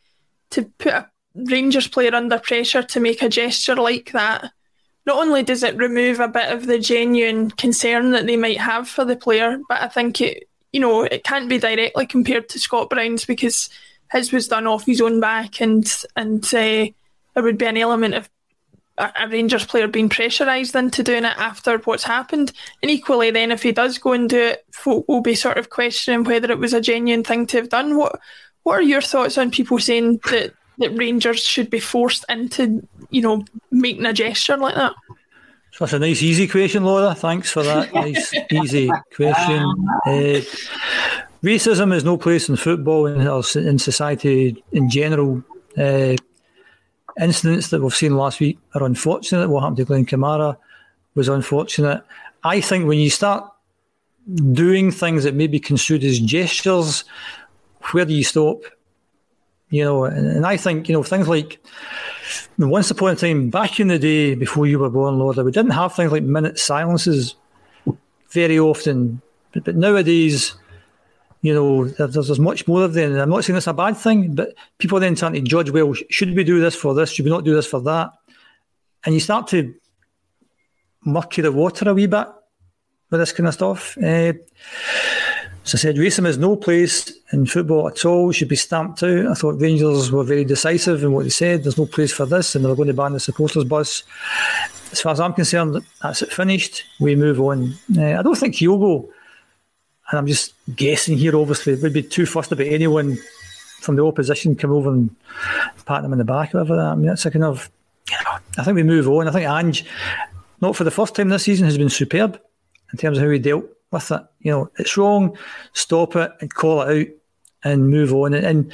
[0.49, 4.51] to put a Rangers player under pressure to make a gesture like that,
[5.09, 8.87] not only does it remove a bit of the genuine concern that they might have
[8.87, 12.59] for the player, but I think it, you know, it can't be directly compared to
[12.59, 13.71] Scott Brown's because
[14.11, 16.85] his was done off his own back, and and uh,
[17.33, 18.29] there would be an element of
[18.99, 22.51] a, Rangers player being pressurised into doing it after what's happened.
[22.83, 25.71] And equally, then if he does go and do it, folk will be sort of
[25.71, 27.97] questioning whether it was a genuine thing to have done.
[27.97, 28.19] What
[28.61, 33.21] What are your thoughts on people saying that that Rangers should be forced into, you
[33.21, 34.93] know, making a gesture like that?
[35.71, 37.13] So that's a nice, easy question, Laura.
[37.13, 37.93] Thanks for that.
[37.93, 39.63] nice, easy question.
[40.05, 40.41] Uh,
[41.43, 43.21] racism is no place in football and
[43.55, 45.43] in society in general.
[45.77, 46.15] Uh,
[47.21, 49.49] incidents that we've seen last week are unfortunate.
[49.49, 50.57] What happened to Glenn Kamara
[51.15, 52.03] was unfortunate.
[52.43, 53.49] I think when you start
[54.53, 57.03] doing things that may be construed as gestures,
[57.91, 58.61] where do you stop?
[59.69, 61.59] You know, and, and I think, you know, things like
[62.57, 65.71] once upon a time, back in the day before you were born, Laura, we didn't
[65.71, 67.35] have things like minute silences
[68.31, 69.21] very often.
[69.53, 70.55] But, but nowadays,
[71.41, 73.11] you know, there's, there's much more of them.
[73.11, 75.93] And I'm not saying it's a bad thing, but people then trying to judge, well,
[76.09, 77.11] should we do this for this?
[77.11, 78.11] Should we not do this for that?
[79.05, 79.73] And you start to
[81.05, 82.27] murky the water a wee bit
[83.09, 83.97] with this kind of stuff.
[83.97, 84.33] Uh,
[85.73, 88.31] as I said, racism has no place in football at all.
[88.31, 89.27] Should be stamped out.
[89.27, 91.63] I thought Rangers were very decisive in what they said.
[91.63, 94.03] There's no place for this, and they were going to ban the supporters bus.
[94.91, 96.85] As far as I'm concerned, that's it finished.
[96.99, 97.75] We move on.
[97.95, 99.09] Uh, I don't think Kyogo,
[100.09, 103.19] and I'm just guessing here, obviously, would be too fussed about anyone
[103.81, 105.15] from the opposition come over and
[105.85, 106.87] pat them in the back, whatever that.
[106.87, 107.69] I mean, that's a kind of,
[108.57, 109.27] I think we move on.
[109.27, 109.85] I think Ange,
[110.61, 112.41] not for the first time this season, has been superb
[112.91, 114.21] in terms of how he dealt with it.
[114.39, 115.37] You know, it's wrong,
[115.73, 117.07] stop it and call it out
[117.63, 118.33] and move on.
[118.33, 118.73] And, and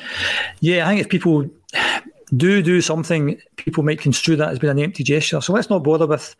[0.59, 1.49] yeah, I think if people
[2.36, 5.41] do do something, people might construe that as being an empty gesture.
[5.41, 6.36] So let's not bother with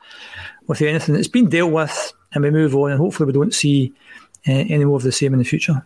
[0.68, 1.16] with anything.
[1.16, 3.94] It's been dealt with, and we move on, and hopefully we don't see
[4.48, 5.86] uh, any more of the same in the future.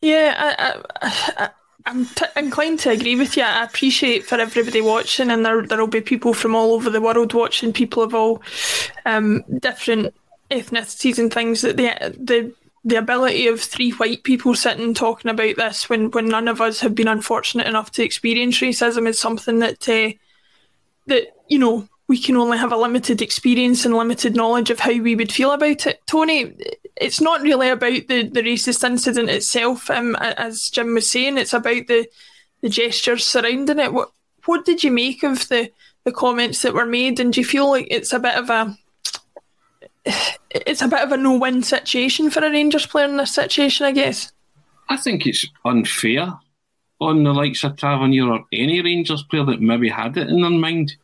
[0.00, 1.50] Yeah, I,
[1.86, 3.42] I'm t- inclined to agree with you.
[3.42, 7.00] I appreciate for everybody watching, and there there will be people from all over the
[7.00, 7.72] world watching.
[7.72, 8.42] People of all
[9.04, 10.14] um, different
[10.52, 12.52] ethnicities and things that the the
[12.84, 16.80] the ability of three white people sitting talking about this when when none of us
[16.80, 20.10] have been unfortunate enough to experience racism is something that uh,
[21.06, 24.90] that you know we can only have a limited experience and limited knowledge of how
[25.00, 26.00] we would feel about it.
[26.06, 26.52] Tony,
[26.96, 31.38] it's not really about the, the racist incident itself, um, as Jim was saying.
[31.38, 32.06] It's about the
[32.60, 33.92] the gestures surrounding it.
[33.92, 34.10] What
[34.44, 35.70] what did you make of the
[36.04, 38.76] the comments that were made, and do you feel like it's a bit of a
[40.50, 43.92] it's a bit of a no-win situation for a Rangers player in this situation, I
[43.92, 44.32] guess.
[44.88, 46.34] I think it's unfair
[47.00, 50.50] on the likes of Tavernier or any Rangers player that maybe had it in their
[50.50, 50.96] mind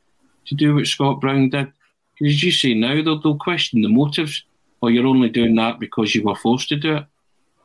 [0.47, 1.73] to do what Scott Brown did.
[2.19, 4.45] Because as you say now, they'll, they'll question the motives,
[4.81, 7.07] or you're only doing that because you were forced to do it.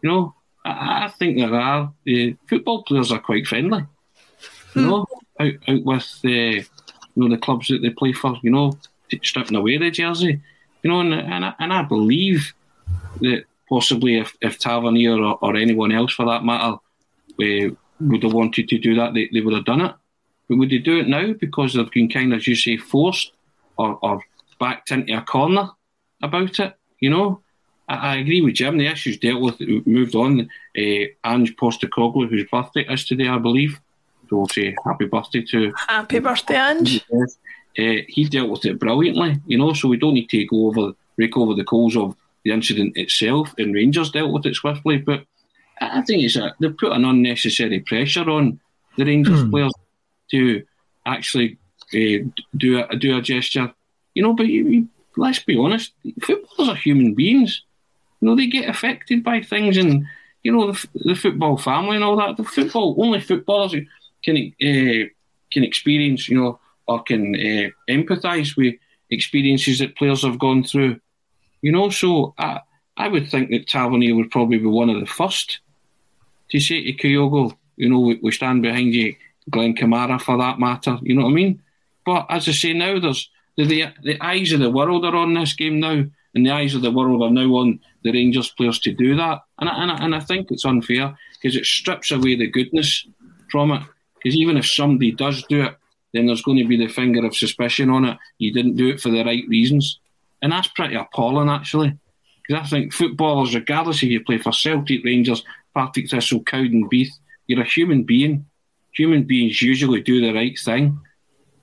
[0.01, 3.85] You know, I, I think there are uh, football players are quite friendly.
[4.75, 4.85] You mm.
[4.87, 5.05] know,
[5.39, 6.65] out, out with uh, you
[7.15, 8.37] know the clubs that they play for.
[8.43, 8.77] You know,
[9.23, 10.41] stripping away the jersey
[10.83, 12.53] you know, and, and, I, and I believe
[13.21, 16.75] that possibly if, if Tavernier or, or anyone else for that matter
[17.37, 19.95] would have wanted to do that, they, they would have done it.
[20.49, 23.31] But would they do it now because they've been kind of, as you say, forced
[23.77, 24.21] or, or
[24.59, 25.69] backed into a corner
[26.21, 26.75] about it?
[26.99, 27.41] You know,
[27.87, 28.77] I, I agree with Jim.
[28.77, 30.49] The issue's dealt with, moved on.
[30.77, 33.79] Uh, Ange Postecoglou, whose birthday is today, I believe.
[34.29, 35.73] So we'll say happy birthday to.
[35.87, 37.05] Happy birthday, Ange.
[37.77, 39.73] Uh, he dealt with it brilliantly, you know.
[39.73, 43.53] So we don't need to go over rake over the coals of the incident itself.
[43.57, 45.25] And Rangers dealt with it swiftly, but
[45.81, 48.59] I think it's a, they put an unnecessary pressure on
[48.97, 49.49] the Rangers mm.
[49.49, 49.73] players
[50.31, 50.63] to
[51.05, 51.57] actually
[51.93, 53.73] uh, do a do a gesture,
[54.13, 54.33] you know.
[54.33, 57.63] But you, you, let's be honest, footballers are human beings.
[58.21, 60.05] You know, they get affected by things, and
[60.43, 62.37] you know the, the football family and all that.
[62.37, 63.75] The football only footballers
[64.23, 65.09] can uh,
[65.51, 68.75] can experience, you know or can uh, empathise with
[69.09, 70.99] experiences that players have gone through.
[71.61, 72.61] You know, so I,
[72.97, 75.59] I would think that Tavernier would probably be one of the first
[76.49, 79.15] to say to Kyogo, you know, we, we stand behind you,
[79.49, 81.61] Glenn Kamara for that matter, you know what I mean?
[82.05, 85.33] But as I say now, there's the, the, the eyes of the world are on
[85.33, 86.05] this game now,
[86.35, 89.41] and the eyes of the world are now on the Rangers players to do that.
[89.59, 93.05] And I, and I, and I think it's unfair because it strips away the goodness
[93.51, 93.83] from it.
[94.15, 95.75] Because even if somebody does do it,
[96.13, 98.17] then there's going to be the finger of suspicion on it.
[98.37, 99.99] You didn't do it for the right reasons.
[100.41, 101.97] And that's pretty appalling, actually.
[102.47, 105.43] Because I think footballers, regardless if you play for Celtic, Rangers,
[105.73, 107.13] Partick Thistle, Cowdenbeath,
[107.47, 108.45] you're a human being.
[108.91, 110.99] Human beings usually do the right thing,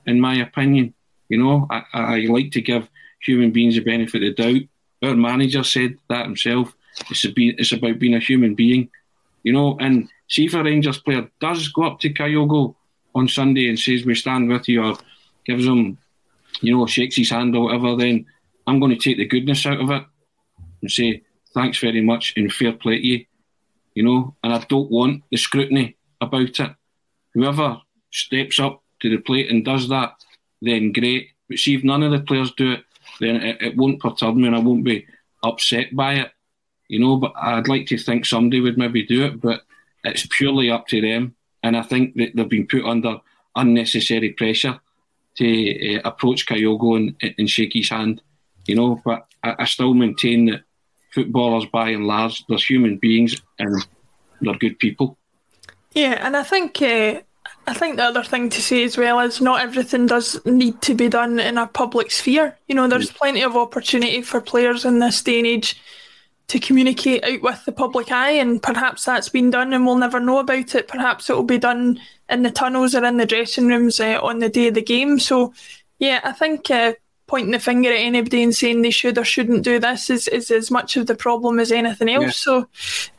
[0.06, 0.94] in my opinion.
[1.28, 2.88] You know, I, I like to give
[3.22, 4.62] human beings the benefit of the doubt.
[5.02, 6.74] Our manager said that himself.
[7.08, 8.90] It's, a, it's about being a human being,
[9.44, 9.76] you know.
[9.78, 12.74] And see if a Rangers player does go up to Kyogo
[13.14, 14.98] on Sunday and says we stand with you, or
[15.44, 15.98] gives him,
[16.60, 18.26] you know, shakes his hand or whatever, then
[18.66, 20.04] I'm going to take the goodness out of it
[20.82, 21.22] and say
[21.54, 23.26] thanks very much and fair play to you,
[23.94, 24.34] you know.
[24.42, 26.70] And I don't want the scrutiny about it.
[27.34, 27.80] Whoever
[28.12, 30.12] steps up to the plate and does that,
[30.62, 31.30] then great.
[31.48, 32.84] But see if none of the players do it,
[33.20, 35.06] then it, it won't perturb me and I won't be
[35.42, 36.30] upset by it.
[36.88, 39.62] You know, but I'd like to think somebody would maybe do it, but
[40.04, 41.34] it's purely up to them.
[41.62, 43.18] And I think that they've been put under
[43.56, 44.80] unnecessary pressure
[45.36, 48.22] to uh, approach Kyogo and, and, shake his hand.
[48.66, 50.62] You know, but I, I, still maintain that
[51.12, 53.86] footballers, by and large, they're human beings and
[54.40, 55.16] they're good people.
[55.92, 57.20] Yeah, and I think uh,
[57.66, 60.94] I think the other thing to say as well is not everything does need to
[60.94, 62.56] be done in a public sphere.
[62.68, 65.80] You know, there's plenty of opportunity for players in this day and age
[66.50, 70.18] to communicate out with the public eye, and perhaps that's been done and we'll never
[70.18, 70.88] know about it.
[70.88, 74.40] Perhaps it will be done in the tunnels or in the dressing rooms uh, on
[74.40, 75.20] the day of the game.
[75.20, 75.54] So,
[76.00, 76.94] yeah, I think uh,
[77.28, 80.50] pointing the finger at anybody and saying they should or shouldn't do this is, is
[80.50, 82.24] as much of the problem as anything else.
[82.24, 82.30] Yeah.
[82.30, 82.68] So,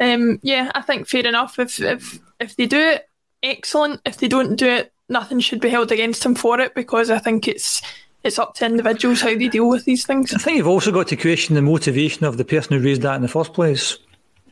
[0.02, 1.58] um, yeah, I think fair enough.
[1.58, 3.08] If if if they do it,
[3.42, 4.02] excellent.
[4.04, 7.20] If they don't do it, nothing should be held against them for it because I
[7.20, 7.82] think it's
[8.24, 10.34] it's up to individuals how they deal with these things.
[10.34, 13.16] I think you've also got to question the motivation of the person who raised that
[13.16, 13.98] in the first place.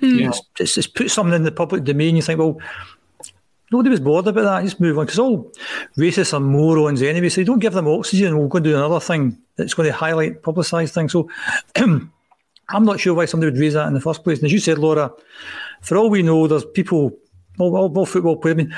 [0.02, 0.20] Mm.
[0.20, 0.32] Yeah.
[0.60, 2.16] It's, it's, put something in the public domain.
[2.16, 2.60] You think, well,
[3.72, 4.64] nobody was bothered about that.
[4.64, 5.52] Just move on because all
[5.98, 7.30] racists are morons anyway.
[7.30, 8.38] So you don't give them oxygen.
[8.38, 11.12] We'll go and do another thing that's going to highlight, publicise things.
[11.12, 11.30] So
[11.76, 14.40] I'm not sure why somebody would raise that in the first place.
[14.40, 15.12] And as you said, Laura,
[15.82, 17.16] for all we know, there's people,
[17.60, 18.56] all, all, all football players.
[18.56, 18.76] I mean,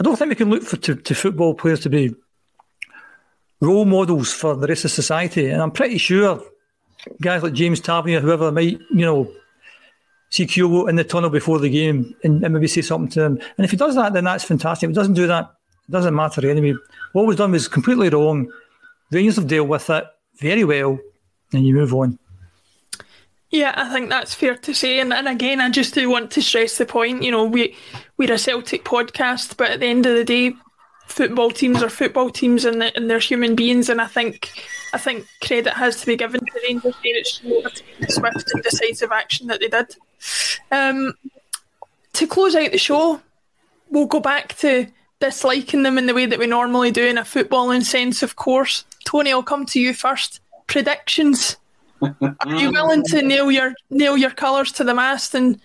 [0.00, 2.14] I don't think we can look for to, to football players to be
[3.60, 5.48] role models for the rest of society.
[5.48, 6.42] And I'm pretty sure
[7.20, 9.30] guys like James Tavernier, whoever might, you know,
[10.30, 13.40] see Kyogo in the tunnel before the game and, and, maybe say something to him.
[13.56, 14.88] And if he does that, then that's fantastic.
[14.88, 15.54] If he doesn't do that,
[15.88, 16.74] it doesn't matter anyway.
[17.12, 18.50] What was done was completely wrong.
[19.10, 20.04] Rangers have dealt with it
[20.40, 20.98] very well,
[21.52, 22.18] and you move on.
[23.50, 24.98] Yeah, I think that's fair to say.
[24.98, 27.22] And, and again, I just do want to stress the point.
[27.22, 27.76] You know, we
[28.16, 30.52] we're a Celtic podcast, but at the end of the day,
[31.06, 33.88] football teams are football teams and, and they're human beings.
[33.88, 34.50] And I think
[34.92, 37.16] I think credit has to be given to Rangers here.
[37.16, 39.96] It's the swift and decisive action that they did.
[40.70, 41.14] Um,
[42.14, 43.20] to close out the show,
[43.90, 44.86] we'll go back to
[45.20, 48.84] disliking them in the way that we normally do in a footballing sense, of course.
[49.04, 50.40] Tony, I'll come to you first.
[50.66, 51.56] Predictions.
[52.02, 55.58] Are you willing to nail your nail your colours to the mast and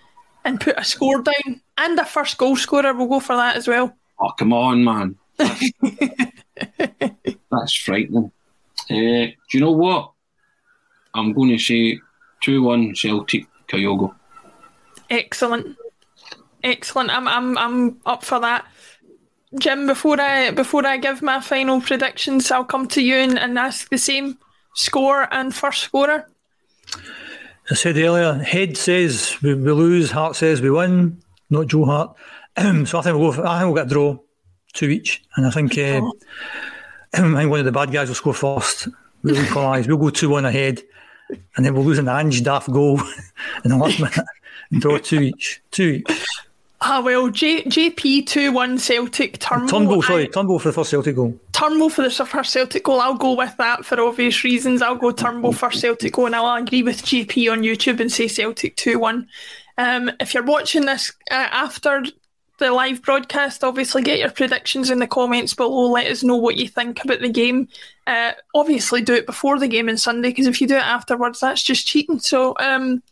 [0.44, 2.94] and put a score down and a first goal scorer?
[2.94, 3.94] We'll go for that as well.
[4.18, 5.18] Oh come on, man!
[7.50, 8.32] That's frightening.
[8.90, 10.12] Uh, do you know what?
[11.14, 11.98] I'm going to say
[12.42, 14.14] 2 1 Celtic Kyogo.
[15.10, 15.76] Excellent.
[16.62, 17.10] Excellent.
[17.10, 18.66] I'm, I'm, I'm up for that.
[19.58, 23.58] Jim, before I before I give my final predictions, I'll come to you and, and
[23.58, 24.38] ask the same
[24.74, 26.26] score and first scorer.
[27.70, 31.22] I said earlier, head says we, we lose, heart says we win.
[31.50, 32.16] Not Joe Hart.
[32.56, 33.32] so I think we'll go.
[33.32, 34.18] For, I think we'll get a draw
[34.72, 36.02] two each, and I think uh,
[37.14, 38.88] I think one of the bad guys will score first.
[39.22, 39.86] We'll equalise.
[39.88, 40.82] we'll go two one ahead,
[41.56, 43.00] and then we'll lose an Ange Daft goal
[43.64, 44.26] in the last minute
[44.70, 45.62] and draw two each.
[45.70, 46.26] Two each.
[46.84, 49.68] Ah well, J- JP two one Celtic Turnbull.
[49.68, 51.38] Turnbull, sorry, Turnbull for the first Celtic goal.
[51.52, 53.00] Turnbull for the first Celtic goal.
[53.00, 54.82] I'll go with that for obvious reasons.
[54.82, 58.26] I'll go Turnbull for Celtic goal, and I'll agree with JP on YouTube and say
[58.26, 59.28] Celtic two one.
[59.78, 62.02] Um, if you're watching this uh, after
[62.62, 63.64] the live broadcast.
[63.64, 65.90] Obviously, get your predictions in the comments below.
[65.90, 67.68] Let us know what you think about the game.
[68.06, 71.40] Uh, obviously, do it before the game on Sunday because if you do it afterwards,
[71.40, 72.20] that's just cheating.
[72.20, 73.02] So, um,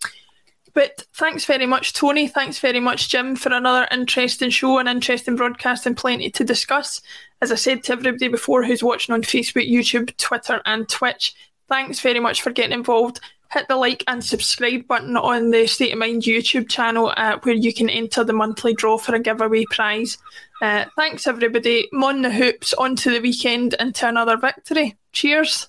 [0.73, 2.29] but thanks very much, Tony.
[2.29, 7.01] Thanks very much, Jim, for another interesting show and interesting broadcast and plenty to discuss.
[7.43, 11.35] As I said to everybody before who's watching on Facebook, YouTube, Twitter, and Twitch,
[11.69, 13.21] thanks very much for getting involved
[13.53, 17.55] hit the like and subscribe button on the State of Mind YouTube channel uh, where
[17.55, 20.19] you can enter the monthly draw for a giveaway prize.
[20.63, 21.89] Uh, thanks, everybody.
[21.93, 24.97] Mon the hoops, on to the weekend and to another victory.
[25.13, 25.69] Cheers.